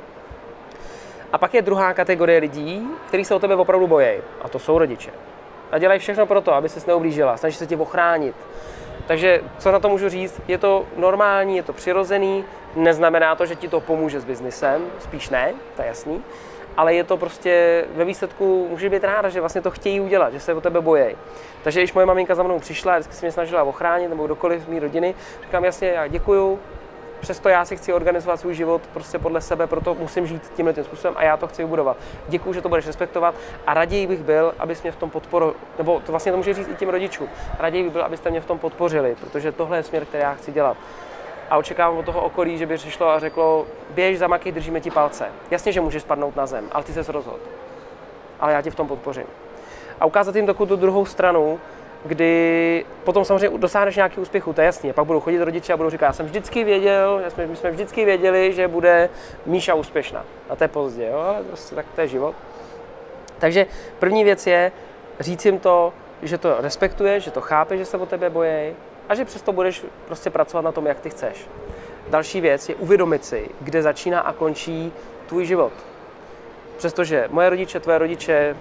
A 1.34 1.38
pak 1.38 1.54
je 1.54 1.62
druhá 1.62 1.94
kategorie 1.94 2.40
lidí, 2.40 2.88
kteří 3.08 3.26
se 3.26 3.36
o 3.36 3.40
tebe 3.40 3.56
opravdu 3.56 3.88
bojí, 3.88 4.18
a 4.42 4.50
to 4.50 4.60
jsou 4.60 4.78
rodiče 4.78 5.12
a 5.72 5.78
dělají 5.78 6.00
všechno 6.00 6.26
pro 6.26 6.42
to, 6.42 6.54
aby 6.54 6.70
se 6.70 6.80
neublížila, 6.88 7.38
snaží 7.38 7.56
se 7.56 7.68
tě 7.68 7.78
ochránit. 7.78 8.36
Takže 9.08 9.42
co 9.58 9.72
na 9.72 9.80
to 9.80 9.90
můžu 9.90 10.10
říct, 10.10 10.42
je 10.48 10.58
to 10.58 10.86
normální, 10.98 11.58
je 11.58 11.64
to 11.64 11.74
přirozený, 11.74 12.46
neznamená 12.76 13.36
to, 13.36 13.46
že 13.46 13.56
ti 13.56 13.68
to 13.68 13.80
pomůže 13.80 14.20
s 14.20 14.26
biznisem, 14.26 14.86
spíš 15.00 15.30
ne, 15.30 15.54
to 15.76 15.82
je 15.82 15.88
jasný, 15.88 16.24
ale 16.78 16.94
je 16.94 17.04
to 17.04 17.18
prostě 17.18 17.86
ve 17.96 18.06
výsledku, 18.06 18.68
může 18.70 18.90
být 18.90 19.04
ráda, 19.04 19.30
že 19.30 19.40
vlastně 19.40 19.62
to 19.62 19.72
chtějí 19.72 20.00
udělat, 20.00 20.34
že 20.34 20.40
se 20.40 20.54
o 20.54 20.62
tebe 20.62 20.82
bojí. 20.82 21.16
Takže 21.64 21.80
když 21.80 21.94
moje 21.94 22.06
maminka 22.06 22.36
za 22.36 22.44
mnou 22.44 22.60
přišla, 22.60 22.94
vždycky 22.94 23.14
se 23.14 23.26
mě 23.26 23.32
snažila 23.32 23.64
ochránit, 23.64 24.08
nebo 24.08 24.26
kdokoliv 24.26 24.62
z 24.62 24.68
mý 24.68 24.80
rodiny, 24.80 25.16
říkám 25.44 25.66
jasně, 25.66 25.88
já 25.88 26.08
děkuju, 26.08 26.60
Přesto 27.20 27.50
já 27.50 27.66
si 27.66 27.78
chci 27.78 27.94
organizovat 27.94 28.40
svůj 28.40 28.54
život 28.56 28.82
prostě 28.94 29.20
podle 29.20 29.42
sebe, 29.42 29.68
proto 29.68 29.96
musím 29.96 30.28
žít 30.28 30.52
tímhle 30.56 30.74
tím 30.74 30.84
způsobem 30.84 31.14
a 31.18 31.24
já 31.24 31.38
to 31.38 31.48
chci 31.48 31.64
vybudovat. 31.64 31.98
Děkuji, 32.28 32.54
že 32.54 32.62
to 32.62 32.70
budeš 32.70 32.88
respektovat 32.88 33.36
a 33.68 33.74
raději 33.74 34.08
bych 34.08 34.20
byl, 34.20 34.54
abys 34.60 34.84
mě 34.84 34.92
v 34.92 34.96
tom 34.96 35.10
podporu, 35.10 35.56
nebo 35.78 36.00
to 36.00 36.12
vlastně 36.12 36.32
to 36.32 36.38
může 36.38 36.54
říct 36.54 36.68
i 36.68 36.76
těm 36.76 36.90
rodičům, 36.90 37.30
raději 37.60 37.84
bych 37.84 37.94
byl, 37.94 38.04
abyste 38.04 38.30
mě 38.30 38.42
v 38.42 38.46
tom 38.46 38.60
podpořili, 38.60 39.16
protože 39.20 39.52
tohle 39.52 39.78
je 39.78 39.84
směr, 39.84 40.06
který 40.06 40.24
já 40.24 40.34
chci 40.34 40.52
dělat. 40.52 40.78
A 41.50 41.58
očekávám 41.58 41.98
od 41.98 42.06
toho 42.06 42.22
okolí, 42.22 42.58
že 42.58 42.66
by 42.66 42.78
přišlo 42.78 43.10
a 43.10 43.20
řeklo, 43.20 43.66
běž 43.90 44.20
za 44.20 44.28
maky, 44.28 44.52
držíme 44.52 44.82
ti 44.82 44.92
palce. 44.92 45.28
Jasně, 45.52 45.72
že 45.72 45.82
můžeš 45.82 46.02
spadnout 46.02 46.36
na 46.36 46.46
zem, 46.46 46.66
ale 46.72 46.84
ty 46.84 46.94
se 46.94 47.12
rozhod. 47.12 47.40
Ale 48.40 48.54
já 48.54 48.62
tě 48.62 48.72
v 48.72 48.76
tom 48.76 48.88
podpořím. 48.88 49.26
A 50.00 50.06
ukázat 50.06 50.36
jim 50.36 50.46
takovou 50.46 50.66
tu 50.66 50.76
druhou 50.76 51.06
stranu, 51.06 51.60
kdy 52.06 52.86
potom 53.04 53.26
samozřejmě 53.26 53.58
dosáhneš 53.58 53.96
nějaký 53.96 54.20
úspěchu, 54.20 54.54
to 54.54 54.62
je 54.62 54.66
jasně. 54.66 54.94
Pak 54.94 55.06
budou 55.06 55.20
chodit 55.20 55.44
rodiče 55.44 55.74
a 55.74 55.78
budou 55.78 55.90
říkat, 55.90 56.06
já 56.06 56.14
jsem 56.14 56.26
vždycky 56.26 56.64
věděl, 56.64 57.22
my 57.48 57.56
jsme 57.56 57.72
vždycky 57.72 58.06
věděli, 58.06 58.54
že 58.54 58.68
bude 58.68 59.10
Míša 59.46 59.74
úspěšná. 59.74 60.26
A 60.50 60.56
to 60.56 60.64
je 60.64 60.68
pozdě, 60.68 61.08
jo, 61.12 61.20
ale 61.20 61.44
prostě 61.44 61.76
tak 61.76 61.86
to 61.96 62.02
je 62.02 62.08
život. 62.08 62.36
Takže 63.40 63.66
první 64.00 64.24
věc 64.24 64.48
je 64.48 64.72
říct 65.20 65.46
jim 65.46 65.60
to, 65.60 65.94
že 66.22 66.38
to 66.38 66.56
respektuje, 66.62 67.20
že 67.20 67.32
to 67.32 67.42
chápe, 67.42 67.78
že 67.78 67.86
se 67.86 67.98
o 67.98 68.06
tebe 68.06 68.30
bojí 68.30 68.74
a 69.10 69.16
že 69.16 69.26
přesto 69.26 69.54
budeš 69.54 69.86
prostě 70.06 70.30
pracovat 70.30 70.62
na 70.62 70.72
tom, 70.72 70.86
jak 70.86 71.00
ty 71.00 71.10
chceš. 71.10 71.48
Další 72.10 72.42
věc 72.42 72.70
je 72.70 72.76
uvědomit 72.76 73.26
si, 73.26 73.50
kde 73.62 73.82
začíná 73.82 74.20
a 74.20 74.34
končí 74.34 74.94
tvůj 75.28 75.46
život. 75.46 75.74
Přestože 76.78 77.28
moje 77.32 77.50
rodiče, 77.50 77.80
tvoje 77.80 77.98
rodiče, 77.98 78.56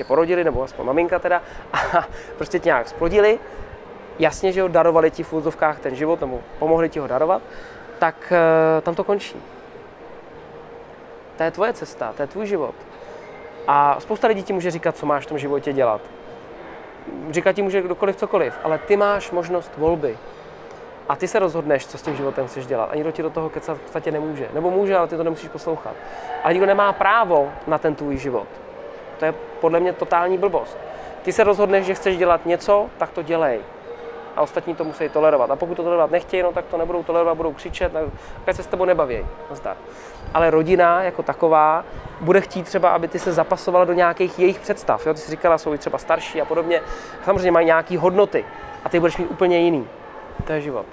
tě 0.00 0.04
porodili, 0.04 0.44
nebo 0.44 0.62
aspoň 0.62 0.86
maminka 0.86 1.18
teda, 1.18 1.42
a 1.72 2.08
prostě 2.36 2.58
tě 2.58 2.68
nějak 2.68 2.88
splodili, 2.88 3.38
jasně, 4.18 4.52
že 4.52 4.62
ho 4.62 4.68
darovali 4.68 5.10
ti 5.10 5.22
v 5.22 5.32
úzovkách 5.32 5.80
ten 5.80 5.94
život, 5.94 6.20
nebo 6.20 6.40
pomohli 6.58 6.88
ti 6.88 6.98
ho 6.98 7.06
darovat, 7.06 7.42
tak 7.98 8.32
uh, 8.32 8.80
tam 8.80 8.94
to 8.94 9.04
končí. 9.04 9.36
To 11.36 11.42
je 11.42 11.50
tvoje 11.50 11.72
cesta, 11.72 12.12
to 12.16 12.22
je 12.22 12.26
tvůj 12.26 12.46
život. 12.46 12.74
A 13.68 14.00
spousta 14.00 14.28
lidí 14.28 14.42
ti 14.42 14.52
může 14.52 14.70
říkat, 14.70 14.96
co 14.96 15.06
máš 15.06 15.26
v 15.26 15.28
tom 15.28 15.38
životě 15.38 15.72
dělat. 15.72 16.00
Říkat 17.30 17.52
ti 17.52 17.62
může 17.62 17.82
kdokoliv 17.82 18.16
cokoliv, 18.16 18.58
ale 18.64 18.78
ty 18.78 18.96
máš 18.96 19.30
možnost 19.30 19.72
volby. 19.76 20.16
A 21.08 21.16
ty 21.16 21.28
se 21.28 21.38
rozhodneš, 21.38 21.86
co 21.86 21.98
s 21.98 22.02
tím 22.02 22.16
životem 22.16 22.46
chceš 22.46 22.66
dělat. 22.66 22.88
A 22.92 22.94
nikdo 22.94 23.10
ti 23.10 23.22
do 23.22 23.30
toho 23.30 23.50
kecat 23.50 23.76
v 23.76 23.80
podstatě 23.80 24.12
nemůže. 24.12 24.48
Nebo 24.54 24.70
může, 24.70 24.96
ale 24.96 25.08
ty 25.08 25.16
to 25.16 25.24
nemusíš 25.24 25.48
poslouchat. 25.48 25.94
Ale 26.44 26.54
nikdo 26.54 26.66
nemá 26.66 26.92
právo 26.92 27.52
na 27.66 27.78
ten 27.78 27.94
tvůj 27.94 28.16
život. 28.16 28.48
To 29.20 29.26
je 29.26 29.34
podle 29.60 29.80
mě 29.80 29.92
totální 29.92 30.38
blbost. 30.38 30.78
Ty 31.22 31.32
se 31.32 31.44
rozhodneš, 31.44 31.86
že 31.86 31.94
chceš 31.94 32.16
dělat 32.16 32.46
něco, 32.46 32.86
tak 32.98 33.10
to 33.10 33.22
dělej. 33.22 33.60
A 34.36 34.42
ostatní 34.42 34.74
to 34.74 34.84
musí 34.84 35.08
tolerovat. 35.08 35.50
A 35.50 35.56
pokud 35.56 35.74
to 35.74 35.82
tolerovat 35.82 36.10
nechtějí, 36.10 36.42
no 36.42 36.52
tak 36.52 36.64
to 36.64 36.76
nebudou 36.76 37.02
tolerovat, 37.02 37.36
budou 37.36 37.52
křičet, 37.52 37.92
tak 38.44 38.56
se 38.56 38.62
s 38.62 38.66
tebou 38.66 38.84
nebaví. 38.84 39.26
Nazdar. 39.50 39.76
Ale 40.34 40.50
rodina 40.50 41.02
jako 41.02 41.22
taková 41.22 41.84
bude 42.20 42.40
chtít 42.40 42.62
třeba, 42.62 42.90
aby 42.90 43.08
ty 43.08 43.18
se 43.18 43.32
zapasovala 43.32 43.84
do 43.84 43.92
nějakých 43.92 44.38
jejich 44.38 44.60
představ. 44.60 45.06
Jo? 45.06 45.14
Ty 45.14 45.20
jsi 45.20 45.30
říkala, 45.30 45.58
jsou 45.58 45.76
třeba 45.76 45.98
starší 45.98 46.40
a 46.40 46.44
podobně. 46.44 46.80
Samozřejmě 47.24 47.50
mají 47.50 47.66
nějaké 47.66 47.98
hodnoty 47.98 48.44
a 48.84 48.88
ty 48.88 49.00
budeš 49.00 49.16
mít 49.16 49.30
úplně 49.30 49.58
jiný. 49.58 49.88
To 50.46 50.52
je 50.52 50.60
život. 50.60 50.86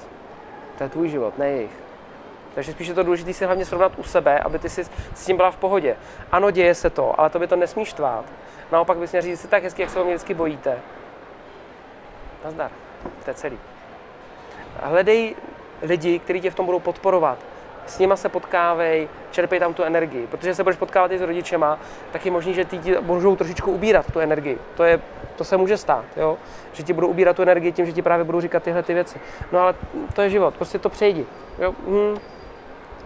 To 0.77 0.83
je 0.83 0.89
tvůj 0.89 1.09
život, 1.09 1.37
ne 1.37 1.49
jejich. 1.49 1.86
Takže 2.57 2.71
spíš 2.71 2.87
je 2.87 2.93
to 2.93 3.03
důležité 3.03 3.33
si 3.33 3.45
hlavně 3.45 3.65
srovnat 3.65 3.91
u 3.97 4.03
sebe, 4.03 4.39
aby 4.39 4.59
ty 4.59 4.69
si 4.69 4.83
s 5.13 5.25
tím 5.25 5.37
byla 5.37 5.51
v 5.51 5.57
pohodě. 5.57 5.95
Ano, 6.31 6.51
děje 6.51 6.75
se 6.75 6.89
to, 6.89 7.19
ale 7.19 7.29
to 7.29 7.39
by 7.39 7.47
to 7.47 7.55
nesmíš 7.55 7.93
tvát. 7.93 8.25
Naopak 8.71 8.97
bys 8.97 9.11
měl 9.11 9.21
říct, 9.21 9.41
jsi 9.41 9.47
tak 9.47 9.63
hezky, 9.63 9.81
jak 9.81 9.91
se 9.91 9.99
o 9.99 10.03
mě 10.03 10.13
vždycky 10.13 10.33
bojíte. 10.33 10.77
Nazdar. 12.45 12.71
To 13.23 13.29
je 13.29 13.33
celý. 13.33 13.59
Hledej 14.81 15.35
lidi, 15.81 16.19
kteří 16.19 16.41
tě 16.41 16.51
v 16.51 16.55
tom 16.55 16.65
budou 16.65 16.79
podporovat. 16.79 17.37
S 17.85 17.99
nima 17.99 18.15
se 18.15 18.29
potkávej, 18.29 19.09
čerpej 19.31 19.59
tam 19.59 19.73
tu 19.73 19.83
energii. 19.83 20.27
Protože 20.27 20.55
se 20.55 20.63
budeš 20.63 20.77
potkávat 20.77 21.11
i 21.11 21.17
s 21.17 21.21
rodičema, 21.21 21.79
tak 22.11 22.25
je 22.25 22.31
možný, 22.31 22.53
že 22.53 22.65
ti 22.65 22.95
můžou 23.01 23.35
trošičku 23.35 23.71
ubírat 23.71 24.11
tu 24.13 24.19
energii. 24.19 24.57
To, 24.75 24.83
je, 24.83 25.01
to 25.35 25.43
se 25.43 25.57
může 25.57 25.77
stát, 25.77 26.05
jo? 26.15 26.37
že 26.73 26.83
ti 26.83 26.93
budou 26.93 27.07
ubírat 27.07 27.35
tu 27.35 27.41
energii 27.41 27.71
tím, 27.71 27.85
že 27.85 27.93
ti 27.93 28.01
právě 28.01 28.23
budou 28.23 28.41
říkat 28.41 28.63
tyhle 28.63 28.83
ty 28.83 28.93
věci. 28.93 29.19
No 29.51 29.59
ale 29.59 29.75
to 30.13 30.21
je 30.21 30.29
život, 30.29 30.55
prostě 30.55 30.79
to 30.79 30.89
přejdi. 30.89 31.25
Jo? 31.59 31.75
Hmm 31.87 32.17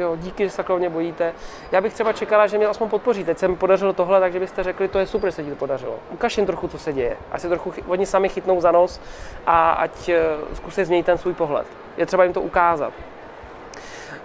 Jo, 0.01 0.15
díky, 0.15 0.43
že 0.43 0.50
se 0.50 0.58
takhle 0.58 0.79
mě 0.79 0.89
bojíte. 0.89 1.34
Já 1.72 1.81
bych 1.81 1.93
třeba 1.93 2.13
čekala, 2.13 2.48
že 2.48 2.58
mě 2.58 2.67
aspoň 2.67 2.89
podpoří. 2.89 3.24
Teď 3.24 3.38
se 3.38 3.48
mi 3.48 3.55
podařilo 3.55 3.93
tohle, 3.93 4.20
takže 4.20 4.39
byste 4.39 4.63
řekli, 4.63 4.88
to 4.88 5.00
je 5.00 5.08
super, 5.08 5.27
že 5.29 5.36
se 5.36 5.43
ti 5.43 5.50
to 5.50 5.55
podařilo. 5.55 6.00
Ukaž 6.12 6.38
jim 6.38 6.46
trochu, 6.46 6.67
co 6.67 6.79
se 6.79 6.93
děje. 6.93 7.17
Ať 7.31 7.41
se 7.41 7.50
trochu 7.50 7.74
oni 7.88 8.05
sami 8.05 8.29
chytnou 8.29 8.62
za 8.62 8.72
nos 8.72 9.01
a 9.46 9.72
ať 9.72 10.10
uh, 10.10 10.55
zkusí 10.55 10.84
změnit 10.84 11.05
ten 11.05 11.17
svůj 11.17 11.34
pohled. 11.34 11.67
Je 11.98 12.05
třeba 12.05 12.24
jim 12.24 12.34
to 12.34 12.41
ukázat. 12.41 12.93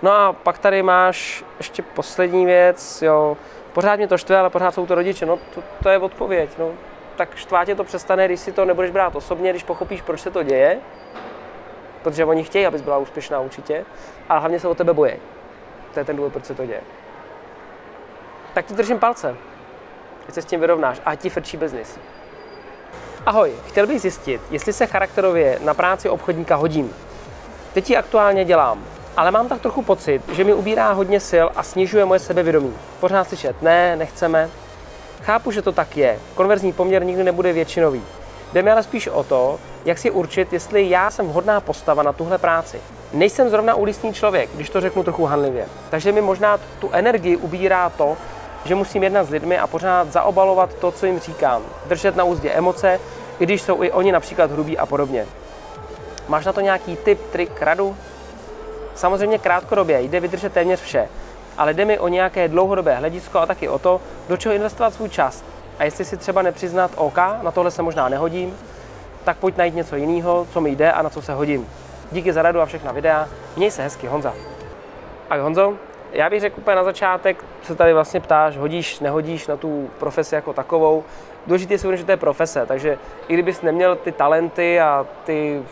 No 0.03 0.13
a 0.13 0.33
pak 0.33 0.59
tady 0.59 0.83
máš 0.83 1.45
ještě 1.59 1.83
poslední 1.83 2.47
věc, 2.47 3.03
jo. 3.03 3.37
Pořád 3.73 3.97
mě 3.97 4.09
to 4.09 4.19
štve, 4.19 4.39
ale 4.39 4.51
pořád 4.51 4.75
jsou 4.75 4.87
to 4.87 4.95
rodiče. 4.95 5.27
No 5.27 5.39
to, 5.55 5.63
to 5.83 5.89
je 5.89 5.99
odpověď. 5.99 6.51
No. 6.59 6.71
Tak 7.17 7.37
štvátě 7.37 7.75
to 7.75 7.85
přestane, 7.85 8.27
když 8.27 8.41
si 8.41 8.53
to 8.53 8.65
nebudeš 8.65 8.91
brát 8.91 9.17
osobně, 9.17 9.51
když 9.51 9.63
pochopíš, 9.63 10.03
proč 10.03 10.21
se 10.21 10.31
to 10.31 10.43
děje, 10.43 10.79
protože 12.03 12.25
oni 12.25 12.45
chtějí, 12.45 12.67
abys 12.67 12.83
byla 12.83 12.99
úspěšná 12.99 13.41
určitě, 13.41 13.85
a 14.29 14.39
hlavně 14.39 14.61
se 14.61 14.69
o 14.69 14.75
tebe 14.75 14.93
bojí. 14.93 15.13
To 15.97 16.01
je 16.01 16.05
ten 16.05 16.17
důvod, 16.17 16.33
proč 16.33 16.45
se 16.45 16.55
to 16.55 16.67
děje. 16.67 16.81
Tak 18.55 18.67
ti 18.67 18.75
držím 18.75 18.99
palce. 18.99 19.37
Ať 20.29 20.35
se 20.35 20.43
s 20.43 20.45
tím 20.45 20.61
vyrovnáš 20.61 21.01
a 21.05 21.15
ti 21.15 21.31
frčí 21.31 21.57
biznis. 21.57 21.99
Ahoj, 23.27 23.53
chtěl 23.67 23.87
bych 23.87 24.01
zjistit, 24.01 24.41
jestli 24.51 24.73
se 24.73 24.87
charakterově 24.87 25.59
na 25.65 25.75
práci 25.75 26.09
obchodníka 26.09 26.57
hodím. 26.57 26.95
Teď 27.75 27.91
ji 27.91 27.97
aktuálně 27.97 28.45
dělám, 28.45 28.85
ale 29.17 29.31
mám 29.31 29.49
tak 29.49 29.61
trochu 29.61 29.83
pocit, 29.83 30.23
že 30.33 30.45
mi 30.45 30.55
ubírá 30.55 30.93
hodně 30.93 31.21
sil 31.31 31.47
a 31.57 31.63
snižuje 31.63 32.05
moje 32.05 32.21
sebevědomí. 32.21 32.75
Pořád 33.01 33.29
slyšet 33.29 33.63
ne, 33.63 33.97
nechceme. 33.97 34.51
Chápu, 35.23 35.51
že 35.51 35.63
to 35.63 35.73
tak 35.73 35.97
je. 35.97 36.19
Konverzní 36.35 36.73
poměr 36.73 37.05
nikdy 37.05 37.25
nebude 37.25 37.53
většinový. 37.53 38.03
Jde 38.53 38.63
mi 38.63 38.71
ale 38.71 38.83
spíš 38.83 39.09
o 39.09 39.25
to, 39.25 39.61
jak 39.85 39.99
si 39.99 40.11
určit, 40.11 40.53
jestli 40.53 40.91
já 40.91 41.11
jsem 41.11 41.29
vhodná 41.29 41.61
postava 41.61 42.03
na 42.03 42.13
tuhle 42.13 42.39
práci. 42.39 42.81
Nejsem 43.17 43.49
zrovna 43.49 43.75
ulicní 43.75 44.15
člověk, 44.15 44.51
když 44.55 44.71
to 44.71 44.81
řeknu 44.81 45.03
trochu 45.03 45.25
hanlivě. 45.25 45.67
Takže 45.91 46.13
mi 46.13 46.21
možná 46.21 46.61
tu 46.79 46.91
energii 46.93 47.37
ubírá 47.37 47.91
to, 47.91 48.17
že 48.65 48.75
musím 48.75 49.03
jednat 49.03 49.25
s 49.25 49.31
lidmi 49.31 49.59
a 49.59 49.67
pořád 49.67 50.13
zaobalovat 50.13 50.75
to, 50.75 50.91
co 50.91 51.07
jim 51.07 51.19
říkám. 51.19 51.63
Držet 51.87 52.17
na 52.17 52.25
úzdě 52.25 52.51
emoce, 52.51 53.01
i 53.39 53.45
když 53.45 53.63
jsou 53.63 53.83
i 53.83 53.93
oni 53.93 54.13
například 54.13 54.51
hrubí 54.51 54.79
a 54.79 54.87
podobně. 54.87 55.27
Máš 56.29 56.45
na 56.45 56.53
to 56.53 56.61
nějaký 56.61 56.97
tip, 56.97 57.21
trik, 57.31 57.63
radu? 57.63 57.97
Samozřejmě 58.95 59.39
krátkodobě 59.39 60.01
jde 60.01 60.21
vydržet 60.21 60.53
téměř 60.53 60.81
vše, 60.81 61.09
ale 61.59 61.75
jde 61.75 61.85
mi 61.85 61.99
o 61.99 62.09
nějaké 62.09 62.49
dlouhodobé 62.49 62.95
hledisko 62.95 63.39
a 63.39 63.47
taky 63.47 63.69
o 63.69 63.79
to, 63.79 64.01
do 64.29 64.37
čeho 64.37 64.55
investovat 64.55 64.95
svůj 64.95 65.09
čas. 65.09 65.45
A 65.79 65.85
jestli 65.85 66.05
si 66.05 66.17
třeba 66.17 66.43
nepřiznat 66.43 66.91
OK, 66.97 67.19
na 67.43 67.51
tohle 67.51 67.71
se 67.71 67.83
možná 67.83 68.09
nehodím, 68.09 68.57
tak 69.25 69.37
pojď 69.37 69.57
najít 69.57 69.75
něco 69.75 69.97
jiného, 69.97 70.47
co 70.53 70.61
mi 70.61 70.71
jde 70.71 70.93
a 70.93 71.03
na 71.03 71.11
co 71.11 71.23
se 71.23 71.35
hodím. 71.35 71.69
Díky 72.13 72.33
za 72.33 72.43
radu 72.43 72.61
a 72.61 72.67
všechna 72.67 72.93
videa. 72.93 73.29
Měj 73.57 73.71
se 73.71 73.83
hezky, 73.83 74.07
Honza. 74.07 74.35
A 75.31 75.37
Honzo, 75.37 75.75
já 76.13 76.31
bych 76.31 76.41
řekl 76.41 76.61
úplně 76.61 76.77
na 76.77 76.85
začátek, 76.85 77.45
se 77.63 77.75
tady 77.75 77.93
vlastně 77.93 78.21
ptáš, 78.21 78.57
hodíš, 78.57 79.01
nehodíš 79.01 79.47
na 79.47 79.57
tu 79.57 79.91
profesi 79.99 80.35
jako 80.35 80.53
takovou. 80.53 81.05
Důležité 81.47 81.75
je 81.75 81.79
si 81.79 81.97
že 81.97 82.05
to 82.05 82.11
je 82.11 82.17
profese, 82.17 82.67
takže 82.67 82.99
i 83.29 83.35
kdybys 83.35 83.63
neměl 83.63 83.97
ty 83.97 84.13
talenty 84.13 84.81
a 84.81 85.07
ty, 85.25 85.63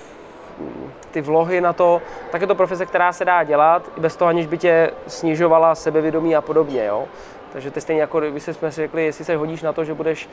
ty 1.10 1.20
vlohy 1.20 1.60
na 1.60 1.72
to, 1.72 2.02
tak 2.30 2.40
je 2.40 2.46
to 2.46 2.54
profese, 2.54 2.86
která 2.86 3.12
se 3.12 3.24
dá 3.24 3.44
dělat, 3.44 3.90
i 3.96 4.00
bez 4.00 4.16
toho, 4.16 4.28
aniž 4.28 4.46
by 4.46 4.58
tě 4.58 4.90
snižovala 5.06 5.74
sebevědomí 5.74 6.36
a 6.36 6.40
podobně. 6.40 6.84
Jo? 6.84 7.04
Takže 7.52 7.70
to 7.70 7.80
stejně 7.80 8.00
jako 8.00 8.20
kdyby 8.20 8.40
jsme 8.40 8.70
řekli, 8.70 9.04
jestli 9.04 9.24
se 9.24 9.36
hodíš 9.36 9.62
na 9.62 9.72
to, 9.72 9.84
že 9.84 9.94
budeš 9.94 10.28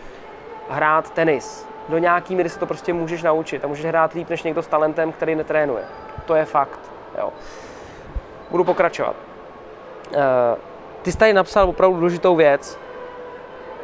hrát 0.70 1.14
tenis, 1.14 1.68
do 1.92 1.98
nějaký 1.98 2.36
míry 2.36 2.50
se 2.50 2.60
to 2.60 2.66
prostě 2.66 2.94
můžeš 2.94 3.24
naučit 3.24 3.66
a 3.66 3.68
můžeš 3.68 3.86
hrát 3.86 4.14
líp 4.14 4.30
než 4.30 4.44
někdo 4.44 4.64
s 4.64 4.68
talentem, 4.68 5.12
který 5.12 5.36
netrénuje. 5.36 5.84
To 6.26 6.36
je 6.36 6.46
fakt. 6.46 6.80
Jo. 7.18 7.34
Budu 8.52 8.64
pokračovat. 8.64 9.16
Uh, 10.12 10.22
ty 11.02 11.12
jsi 11.12 11.18
tady 11.18 11.34
napsal 11.34 11.70
opravdu 11.70 11.98
důležitou 11.98 12.36
věc. 12.36 12.80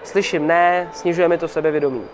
Slyším 0.03 0.47
ne, 0.47 0.89
snižuje 0.93 1.27
mi 1.27 1.37
to 1.37 1.47
sebevědomí. 1.47 2.05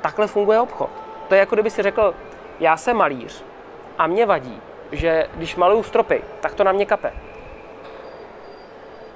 Takhle 0.00 0.26
funguje 0.26 0.60
obchod. 0.60 0.90
To 1.28 1.34
je 1.34 1.40
jako 1.40 1.54
kdyby 1.56 1.70
si 1.70 1.82
řekl, 1.82 2.14
já 2.60 2.76
jsem 2.76 2.96
malíř 2.96 3.44
a 3.98 4.06
mě 4.06 4.26
vadí, 4.26 4.60
že 4.92 5.26
když 5.34 5.56
maluju 5.56 5.82
stropy, 5.82 6.22
tak 6.40 6.54
to 6.54 6.64
na 6.64 6.72
mě 6.72 6.86
kape. 6.86 7.12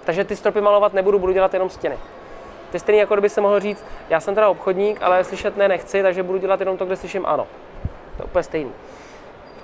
Takže 0.05 0.25
ty 0.25 0.37
stropy 0.37 0.61
malovat 0.61 0.93
nebudu, 0.93 1.19
budu 1.19 1.33
dělat 1.33 1.55
jenom 1.55 1.71
stěny. 1.71 1.99
To 2.71 2.77
je 2.77 2.81
stejný, 2.81 2.99
jako 2.99 3.15
kdyby 3.15 3.29
se 3.29 3.41
mohl 3.41 3.61
říct, 3.61 3.85
já 4.11 4.21
jsem 4.21 4.35
teda 4.35 4.49
obchodník, 4.49 5.03
ale 5.03 5.25
slyšet 5.25 5.57
ne 5.57 5.69
nechci, 5.69 6.03
takže 6.03 6.23
budu 6.23 6.39
dělat 6.39 6.61
jenom 6.61 6.77
to, 6.77 6.87
kde 6.87 6.97
slyším 6.97 7.27
ano. 7.27 7.47
To 8.17 8.23
je 8.23 8.25
úplně 8.25 8.43
stejný. 8.43 8.73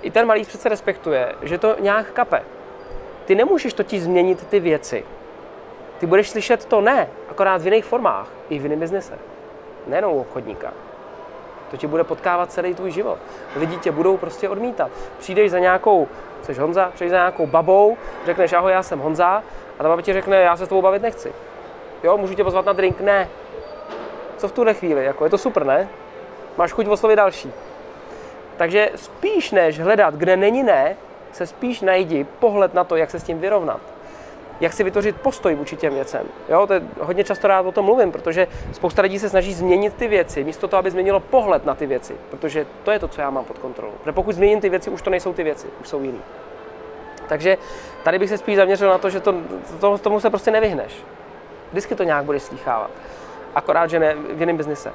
I 0.01 0.11
ten 0.11 0.27
malý 0.27 0.45
přece 0.45 0.69
respektuje, 0.69 1.35
že 1.41 1.57
to 1.57 1.75
nějak 1.79 2.11
kape. 2.11 2.43
Ty 3.25 3.35
nemůžeš 3.35 3.73
totiž 3.73 4.01
změnit 4.01 4.47
ty 4.47 4.59
věci. 4.59 5.05
Ty 5.97 6.05
budeš 6.05 6.29
slyšet 6.29 6.65
to 6.65 6.81
ne, 6.81 7.07
akorát 7.29 7.61
v 7.61 7.65
jiných 7.65 7.85
formách, 7.85 8.27
i 8.49 8.59
v 8.59 8.63
jiném 8.63 8.79
biznise. 8.79 9.19
Nejenom 9.87 10.13
u 10.13 10.21
obchodníka. 10.21 10.73
To 11.71 11.77
ti 11.77 11.87
bude 11.87 12.03
potkávat 12.03 12.51
celý 12.51 12.75
tvůj 12.75 12.91
život. 12.91 13.17
Lidi 13.55 13.77
tě 13.77 13.91
budou 13.91 14.17
prostě 14.17 14.49
odmítat. 14.49 14.91
Přijdeš 15.19 15.51
za 15.51 15.59
nějakou, 15.59 16.07
jsi 16.41 16.53
Honza, 16.53 16.91
přijdeš 16.93 17.11
za 17.11 17.17
nějakou 17.17 17.47
babou, 17.47 17.97
řekneš 18.25 18.53
ahoj, 18.53 18.71
já 18.71 18.83
jsem 18.83 18.99
Honza, 18.99 19.43
a 19.79 19.83
ta 19.83 19.89
baba 19.89 20.01
ti 20.01 20.13
řekne, 20.13 20.41
já 20.41 20.57
se 20.57 20.65
s 20.65 20.69
tebou 20.69 20.81
bavit 20.81 21.01
nechci. 21.01 21.33
Jo, 22.03 22.17
můžu 22.17 22.33
tě 22.33 22.43
pozvat 22.43 22.65
na 22.65 22.73
drink? 22.73 23.01
Ne. 23.01 23.29
Co 24.37 24.47
v 24.47 24.51
tuhle 24.51 24.73
chvíli? 24.73 25.05
Jako, 25.05 25.23
je 25.23 25.29
to 25.29 25.37
super, 25.37 25.65
ne? 25.65 25.87
Máš 26.57 26.71
chuť 26.71 26.87
oslovit 26.87 27.17
další. 27.17 27.51
Takže 28.57 28.89
spíš 28.95 29.51
než 29.51 29.79
hledat, 29.79 30.15
kde 30.15 30.37
není 30.37 30.63
ne, 30.63 30.95
se 31.31 31.47
spíš 31.47 31.81
najdi 31.81 32.25
pohled 32.39 32.73
na 32.73 32.83
to, 32.83 32.95
jak 32.95 33.11
se 33.11 33.19
s 33.19 33.23
tím 33.23 33.39
vyrovnat. 33.39 33.79
Jak 34.59 34.73
si 34.73 34.83
vytvořit 34.83 35.21
postoj 35.21 35.55
vůči 35.55 35.75
těm 35.75 35.93
věcem. 35.93 36.27
Jo, 36.49 36.67
to 36.67 36.73
je, 36.73 36.81
hodně 36.99 37.23
často 37.23 37.47
rád 37.47 37.65
o 37.65 37.71
tom 37.71 37.85
mluvím, 37.85 38.11
protože 38.11 38.47
spousta 38.73 39.01
lidí 39.01 39.19
se 39.19 39.29
snaží 39.29 39.53
změnit 39.53 39.93
ty 39.93 40.07
věci, 40.07 40.43
místo 40.43 40.67
toho, 40.67 40.79
aby 40.79 40.91
změnilo 40.91 41.19
pohled 41.19 41.65
na 41.65 41.75
ty 41.75 41.85
věci. 41.85 42.15
Protože 42.29 42.65
to 42.83 42.91
je 42.91 42.99
to, 42.99 43.07
co 43.07 43.21
já 43.21 43.29
mám 43.29 43.45
pod 43.45 43.57
kontrolou. 43.57 43.91
Protože 43.91 44.11
pokud 44.11 44.35
změním 44.35 44.61
ty 44.61 44.69
věci, 44.69 44.89
už 44.89 45.01
to 45.01 45.09
nejsou 45.09 45.33
ty 45.33 45.43
věci, 45.43 45.67
už 45.81 45.87
jsou 45.87 46.01
jiný. 46.01 46.21
Takže 47.27 47.57
tady 48.03 48.19
bych 48.19 48.29
se 48.29 48.37
spíš 48.37 48.55
zaměřil 48.55 48.89
na 48.89 48.97
to, 48.97 49.09
že 49.09 49.19
to, 49.19 49.35
to, 49.79 49.97
tomu 49.97 50.19
se 50.19 50.29
prostě 50.29 50.51
nevyhneš. 50.51 51.03
Vždycky 51.71 51.95
to 51.95 52.03
nějak 52.03 52.25
budeš 52.25 52.43
slýchávat. 52.43 52.91
Akorát, 53.55 53.89
že 53.89 53.99
ne 53.99 54.15
v 54.33 54.39
jiném 54.39 54.57
biznise. 54.57 54.93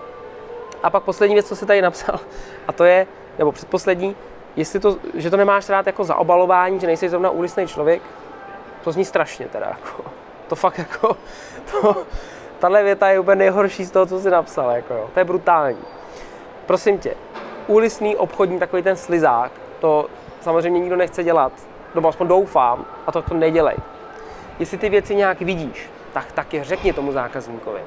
A 0.82 0.90
pak 0.90 1.02
poslední 1.02 1.34
věc, 1.34 1.48
co 1.48 1.56
jsi 1.56 1.66
tady 1.66 1.82
napsal, 1.82 2.20
a 2.68 2.72
to 2.72 2.84
je, 2.84 3.06
nebo 3.38 3.52
předposlední, 3.52 4.16
jestli 4.56 4.80
to, 4.80 4.96
že 5.14 5.30
to 5.30 5.36
nemáš 5.36 5.68
rád 5.68 5.86
jako 5.86 6.04
zaobalování, 6.04 6.80
že 6.80 6.86
nejsi 6.86 7.08
zrovna 7.08 7.30
úlisný 7.30 7.66
člověk, 7.66 8.02
to 8.84 8.92
zní 8.92 9.04
strašně 9.04 9.48
teda. 9.48 9.66
Jako, 9.66 10.04
to 10.48 10.56
fakt 10.56 10.78
jako, 10.78 11.16
to, 11.70 11.96
tahle 12.58 12.82
věta 12.82 13.10
je 13.10 13.20
úplně 13.20 13.36
nejhorší 13.36 13.84
z 13.84 13.90
toho, 13.90 14.06
co 14.06 14.20
jsi 14.20 14.30
napsal. 14.30 14.70
Jako, 14.70 14.94
jo. 14.94 15.10
To 15.14 15.20
je 15.20 15.24
brutální. 15.24 15.84
Prosím 16.66 16.98
tě, 16.98 17.14
úlisný 17.66 18.16
obchodní 18.16 18.58
takový 18.58 18.82
ten 18.82 18.96
slizák, 18.96 19.52
to 19.80 20.06
samozřejmě 20.40 20.80
nikdo 20.80 20.96
nechce 20.96 21.24
dělat, 21.24 21.52
nebo 21.94 22.08
aspoň 22.08 22.28
doufám, 22.28 22.84
a 23.06 23.12
to 23.12 23.22
to 23.22 23.34
nedělej. 23.34 23.76
Jestli 24.58 24.78
ty 24.78 24.88
věci 24.88 25.14
nějak 25.14 25.40
vidíš, 25.40 25.90
tak 26.12 26.32
taky 26.32 26.62
řekni 26.62 26.92
tomu 26.92 27.12
zákazníkovi. 27.12 27.80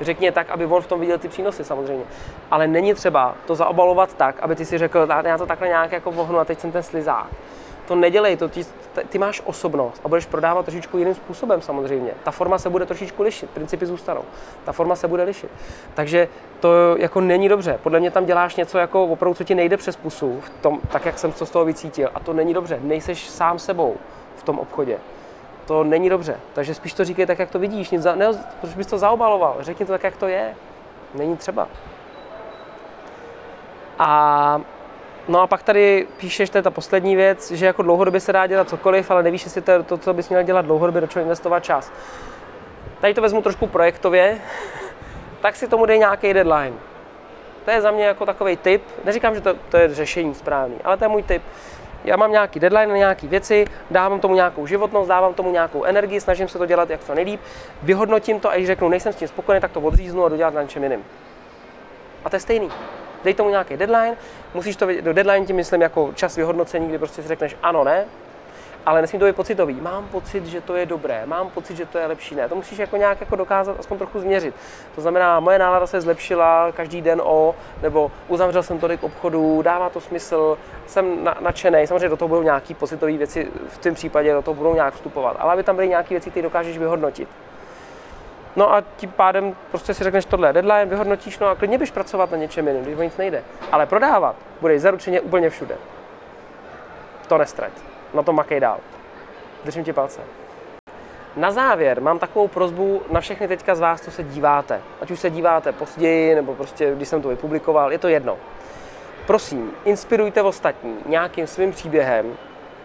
Řekni 0.00 0.32
tak, 0.32 0.50
aby 0.50 0.66
on 0.66 0.82
v 0.82 0.86
tom 0.86 1.00
viděl 1.00 1.18
ty 1.18 1.28
přínosy 1.28 1.64
samozřejmě. 1.64 2.04
Ale 2.50 2.66
není 2.66 2.94
třeba 2.94 3.34
to 3.46 3.54
zaobalovat 3.54 4.14
tak, 4.14 4.40
aby 4.40 4.56
ty 4.56 4.64
si 4.64 4.78
řekl, 4.78 5.08
já 5.24 5.38
to 5.38 5.46
takhle 5.46 5.68
nějak 5.68 5.92
jako 5.92 6.10
vohnu 6.10 6.38
a 6.38 6.44
teď 6.44 6.60
jsem 6.60 6.72
ten 6.72 6.82
slizák. 6.82 7.26
To 7.88 7.94
nedělej, 7.94 8.36
to 8.36 8.48
ty, 8.48 8.66
ty 9.08 9.18
máš 9.18 9.42
osobnost 9.44 10.00
a 10.04 10.08
budeš 10.08 10.26
prodávat 10.26 10.64
trošičku 10.64 10.98
jiným 10.98 11.14
způsobem 11.14 11.62
samozřejmě. 11.62 12.10
Ta 12.24 12.30
forma 12.30 12.58
se 12.58 12.70
bude 12.70 12.86
trošičku 12.86 13.22
lišit, 13.22 13.50
principy 13.50 13.86
zůstanou. 13.86 14.22
Ta 14.64 14.72
forma 14.72 14.96
se 14.96 15.08
bude 15.08 15.22
lišit. 15.22 15.50
Takže 15.94 16.28
to 16.60 16.96
jako 16.96 17.20
není 17.20 17.48
dobře. 17.48 17.78
Podle 17.82 18.00
mě 18.00 18.10
tam 18.10 18.26
děláš 18.26 18.56
něco 18.56 18.78
jako 18.78 19.04
opravdu, 19.04 19.34
co 19.34 19.44
ti 19.44 19.54
nejde 19.54 19.76
přes 19.76 19.96
pusu, 19.96 20.40
v 20.40 20.50
tom, 20.50 20.80
tak 20.92 21.06
jak 21.06 21.18
jsem 21.18 21.32
to 21.32 21.46
z 21.46 21.50
toho 21.50 21.64
vycítil. 21.64 22.10
A 22.14 22.20
to 22.20 22.32
není 22.32 22.54
dobře. 22.54 22.78
Nejseš 22.82 23.30
sám 23.30 23.58
sebou 23.58 23.96
v 24.36 24.42
tom 24.42 24.58
obchodě. 24.58 24.98
To 25.66 25.84
není 25.84 26.08
dobře. 26.08 26.40
Takže 26.52 26.74
spíš 26.74 26.92
to 26.92 27.04
říkej 27.04 27.26
tak, 27.26 27.38
jak 27.38 27.50
to 27.50 27.58
vidíš. 27.58 27.90
Nic 27.90 28.02
za, 28.02 28.14
ne, 28.14 28.26
proč 28.60 28.74
bys 28.74 28.86
to 28.86 28.98
zaobaloval? 28.98 29.56
Řekni 29.60 29.86
to 29.86 29.92
tak, 29.92 30.04
jak 30.04 30.16
to 30.16 30.26
je. 30.26 30.54
Není 31.14 31.36
třeba. 31.36 31.68
A 33.98 34.60
No 35.28 35.40
a 35.40 35.46
pak 35.46 35.62
tady 35.62 36.06
píšeš, 36.16 36.50
to 36.50 36.58
je 36.58 36.62
ta 36.62 36.70
poslední 36.70 37.16
věc, 37.16 37.50
že 37.50 37.66
jako 37.66 37.82
dlouhodobě 37.82 38.20
se 38.20 38.32
dá 38.32 38.46
dělat 38.46 38.68
cokoliv, 38.68 39.10
ale 39.10 39.22
nevíš, 39.22 39.44
jestli 39.44 39.62
to 39.62 39.70
je 39.70 39.82
to, 39.82 39.98
co 39.98 40.14
bys 40.14 40.28
měl 40.28 40.42
dělat 40.42 40.64
dlouhodobě, 40.64 41.00
do 41.00 41.06
čeho 41.06 41.22
investovat 41.22 41.64
čas. 41.64 41.92
Tady 43.00 43.14
to 43.14 43.22
vezmu 43.22 43.42
trošku 43.42 43.66
projektově, 43.66 44.38
tak 45.40 45.56
si 45.56 45.68
tomu 45.68 45.86
dej 45.86 45.98
nějaký 45.98 46.34
deadline. 46.34 46.74
To 47.64 47.70
je 47.70 47.80
za 47.80 47.90
mě 47.90 48.04
jako 48.04 48.26
takový 48.26 48.56
tip. 48.56 48.82
Neříkám, 49.04 49.34
že 49.34 49.40
to, 49.40 49.54
to 49.54 49.76
je 49.76 49.94
řešení 49.94 50.34
správný, 50.34 50.76
ale 50.84 50.96
to 50.96 51.04
je 51.04 51.08
můj 51.08 51.22
tip. 51.22 51.42
Já 52.10 52.16
mám 52.16 52.32
nějaký 52.32 52.60
deadline 52.60 52.86
na 52.86 52.96
nějaké 52.96 53.26
věci, 53.26 53.64
dávám 53.90 54.20
tomu 54.20 54.34
nějakou 54.34 54.66
životnost, 54.66 55.08
dávám 55.08 55.34
tomu 55.34 55.50
nějakou 55.52 55.84
energii, 55.84 56.20
snažím 56.20 56.48
se 56.48 56.58
to 56.58 56.66
dělat 56.66 56.90
jak 56.90 57.04
co 57.04 57.14
nejlíp, 57.14 57.40
vyhodnotím 57.82 58.40
to 58.40 58.50
a 58.50 58.54
když 58.54 58.66
řeknu, 58.66 58.88
nejsem 58.88 59.12
s 59.12 59.16
tím 59.16 59.28
spokojený, 59.28 59.60
tak 59.60 59.72
to 59.72 59.80
odříznu 59.80 60.24
a 60.24 60.28
dodělat 60.28 60.54
na 60.54 60.62
něčem 60.62 60.82
jiným. 60.82 61.04
A 62.24 62.30
to 62.30 62.36
je 62.36 62.40
stejný 62.40 62.70
dej 63.24 63.34
tomu 63.34 63.50
nějaký 63.50 63.76
deadline, 63.76 64.16
musíš 64.54 64.76
to 64.76 64.86
vědět, 64.86 65.02
do 65.02 65.12
deadline 65.12 65.46
tím 65.46 65.56
myslím 65.56 65.82
jako 65.82 66.10
čas 66.14 66.36
vyhodnocení, 66.36 66.88
kdy 66.88 66.98
prostě 66.98 67.22
si 67.22 67.28
řekneš 67.28 67.56
ano, 67.62 67.84
ne, 67.84 68.04
ale 68.86 69.00
nesmí 69.00 69.18
to 69.18 69.24
být 69.24 69.36
pocitový. 69.36 69.80
Mám 69.80 70.08
pocit, 70.08 70.46
že 70.46 70.60
to 70.60 70.76
je 70.76 70.86
dobré, 70.86 71.22
mám 71.26 71.50
pocit, 71.50 71.76
že 71.76 71.86
to 71.86 71.98
je 71.98 72.06
lepší. 72.06 72.34
Ne, 72.34 72.48
to 72.48 72.54
musíš 72.54 72.78
jako 72.78 72.96
nějak 72.96 73.20
jako 73.20 73.36
dokázat, 73.36 73.76
aspoň 73.78 73.98
trochu 73.98 74.20
změřit. 74.20 74.54
To 74.94 75.00
znamená, 75.00 75.40
moje 75.40 75.58
nálada 75.58 75.86
se 75.86 76.00
zlepšila 76.00 76.72
každý 76.72 77.02
den 77.02 77.20
o, 77.24 77.54
nebo 77.82 78.10
uzavřel 78.28 78.62
jsem 78.62 78.78
tolik 78.78 79.02
obchodů, 79.02 79.62
dává 79.62 79.90
to 79.90 80.00
smysl, 80.00 80.58
jsem 80.86 81.24
na, 81.24 81.36
nadšený. 81.40 81.86
Samozřejmě 81.86 82.08
do 82.08 82.16
toho 82.16 82.28
budou 82.28 82.42
nějaké 82.42 82.74
pocitové 82.74 83.12
věci, 83.12 83.48
v 83.68 83.78
tom 83.78 83.94
případě 83.94 84.32
do 84.32 84.42
toho 84.42 84.54
budou 84.54 84.74
nějak 84.74 84.94
vstupovat, 84.94 85.36
ale 85.38 85.52
aby 85.52 85.62
tam 85.62 85.76
byly 85.76 85.88
nějaké 85.88 86.08
věci, 86.08 86.30
které 86.30 86.42
dokážeš 86.42 86.78
vyhodnotit. 86.78 87.28
No 88.56 88.74
a 88.74 88.82
tím 88.96 89.10
pádem 89.10 89.56
prostě 89.70 89.94
si 89.94 90.04
řekneš 90.04 90.24
tohle 90.24 90.52
deadline, 90.52 90.86
vyhodnotíš, 90.86 91.38
no 91.38 91.46
a 91.46 91.54
klidně 91.54 91.78
bys 91.78 91.90
pracovat 91.90 92.30
na 92.30 92.36
něčem 92.36 92.68
jiném, 92.68 92.82
když 92.82 92.98
o 92.98 93.02
nic 93.02 93.16
nejde. 93.16 93.42
Ale 93.72 93.86
prodávat 93.86 94.36
budeš 94.60 94.80
zaručeně 94.80 95.20
úplně 95.20 95.50
všude. 95.50 95.76
To 97.28 97.38
nestrať. 97.38 97.89
Na 98.14 98.22
to 98.22 98.32
makej 98.32 98.60
dál. 98.60 98.78
Držím 99.64 99.84
ti 99.84 99.92
palce. 99.92 100.20
Na 101.36 101.52
závěr 101.52 102.02
mám 102.02 102.18
takovou 102.18 102.48
prozbu 102.48 103.02
na 103.10 103.20
všechny 103.20 103.48
teďka 103.48 103.74
z 103.74 103.80
vás, 103.80 104.00
co 104.00 104.10
se 104.10 104.24
díváte. 104.24 104.80
Ať 105.00 105.10
už 105.10 105.20
se 105.20 105.30
díváte 105.30 105.72
později, 105.72 106.34
nebo 106.34 106.54
prostě 106.54 106.94
když 106.94 107.08
jsem 107.08 107.22
to 107.22 107.28
vypublikoval, 107.28 107.92
je 107.92 107.98
to 107.98 108.08
jedno. 108.08 108.36
Prosím, 109.26 109.70
inspirujte 109.84 110.42
ostatní 110.42 110.96
nějakým 111.06 111.46
svým 111.46 111.72
příběhem, 111.72 112.36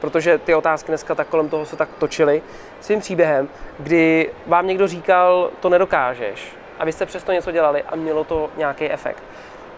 protože 0.02 0.38
ty 0.38 0.56
otázky 0.56 0.88
dneska 0.88 1.16
tak 1.16 1.28
kolem 1.28 1.50
toho 1.50 1.66
se 1.66 1.76
tak 1.76 1.90
točily, 2.00 2.42
svým 2.82 3.00
příběhem, 3.00 3.50
kdy 3.80 4.32
vám 4.48 4.68
někdo 4.68 4.88
říkal, 4.88 5.50
to 5.60 5.70
nedokážeš, 5.70 6.56
a 6.80 6.86
vy 6.86 6.92
jste 6.92 7.06
přesto 7.06 7.32
něco 7.32 7.52
dělali 7.52 7.84
a 7.84 7.96
mělo 7.96 8.24
to 8.24 8.50
nějaký 8.58 8.92
efekt. 8.92 9.24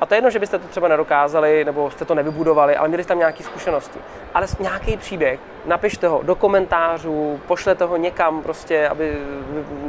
A 0.02 0.06
to 0.06 0.14
je 0.14 0.18
jedno, 0.18 0.30
že 0.30 0.40
byste 0.40 0.60
to 0.60 0.68
třeba 0.68 0.88
nedokázali, 0.88 1.66
nebo 1.66 1.92
jste 1.92 2.06
to 2.06 2.16
nevybudovali, 2.16 2.76
ale 2.76 2.88
měli 2.88 3.04
jste 3.04 3.08
tam 3.08 3.18
nějaké 3.18 3.44
zkušenosti. 3.44 4.00
Ale 4.34 4.48
nějaký 4.60 4.98
příběh, 4.98 5.40
napište 5.66 6.08
ho 6.08 6.22
do 6.24 6.36
komentářů, 6.36 7.40
pošlete 7.48 7.86
ho 7.86 7.98
někam 7.98 8.44
prostě, 8.44 8.88
aby 8.88 9.18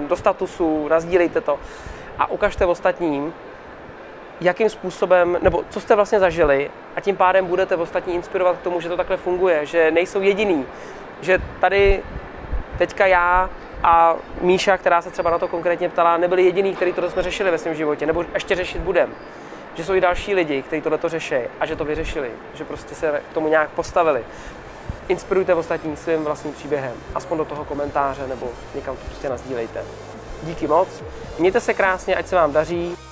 do 0.08 0.16
statusu, 0.16 0.88
nazdílejte 0.88 1.40
to 1.40 1.58
a 2.18 2.30
ukažte 2.30 2.66
ostatním, 2.66 3.34
jakým 4.40 4.70
způsobem, 4.70 5.38
nebo 5.42 5.64
co 5.70 5.80
jste 5.80 5.94
vlastně 5.94 6.20
zažili 6.20 6.70
a 6.96 7.00
tím 7.00 7.16
pádem 7.16 7.46
budete 7.46 7.76
ostatní 7.76 8.14
inspirovat 8.14 8.56
k 8.56 8.62
tomu, 8.62 8.80
že 8.80 8.88
to 8.88 8.96
takhle 8.96 9.16
funguje, 9.16 9.66
že 9.66 9.90
nejsou 9.90 10.20
jediný, 10.20 10.66
že 11.20 11.38
tady 11.60 12.02
teďka 12.78 13.06
já 13.06 13.50
a 13.82 14.16
Míša, 14.40 14.76
která 14.76 15.02
se 15.02 15.10
třeba 15.10 15.30
na 15.30 15.38
to 15.38 15.48
konkrétně 15.48 15.88
ptala, 15.88 16.16
nebyli 16.16 16.44
jediný, 16.44 16.76
který 16.76 16.92
to 16.92 17.10
jsme 17.10 17.22
řešili 17.22 17.50
ve 17.50 17.58
svém 17.58 17.74
životě, 17.74 18.06
nebo 18.06 18.24
ještě 18.34 18.54
řešit 18.54 18.82
budem. 18.82 19.14
Že 19.78 19.84
jsou 19.84 19.94
i 19.94 20.00
další 20.00 20.34
lidi, 20.34 20.62
kteří 20.62 20.82
tohle 20.82 20.98
to 20.98 21.08
řeší 21.08 21.34
a 21.60 21.66
že 21.66 21.76
to 21.76 21.84
vyřešili, 21.84 22.30
že 22.54 22.64
prostě 22.64 22.94
se 22.94 23.22
k 23.30 23.34
tomu 23.34 23.48
nějak 23.48 23.70
postavili. 23.70 24.24
Inspirujte 25.08 25.54
ostatní 25.54 25.96
svým 25.96 26.24
vlastním 26.24 26.54
příběhem, 26.54 26.92
aspoň 27.14 27.38
do 27.38 27.44
toho 27.44 27.64
komentáře 27.64 28.26
nebo 28.26 28.48
někam 28.74 28.96
to 28.96 29.04
prostě 29.04 29.28
nazdílejte. 29.28 29.84
Díky 30.42 30.66
moc, 30.66 30.88
mějte 31.38 31.60
se 31.60 31.74
krásně, 31.74 32.16
ať 32.16 32.26
se 32.26 32.36
vám 32.36 32.52
daří. 32.52 33.07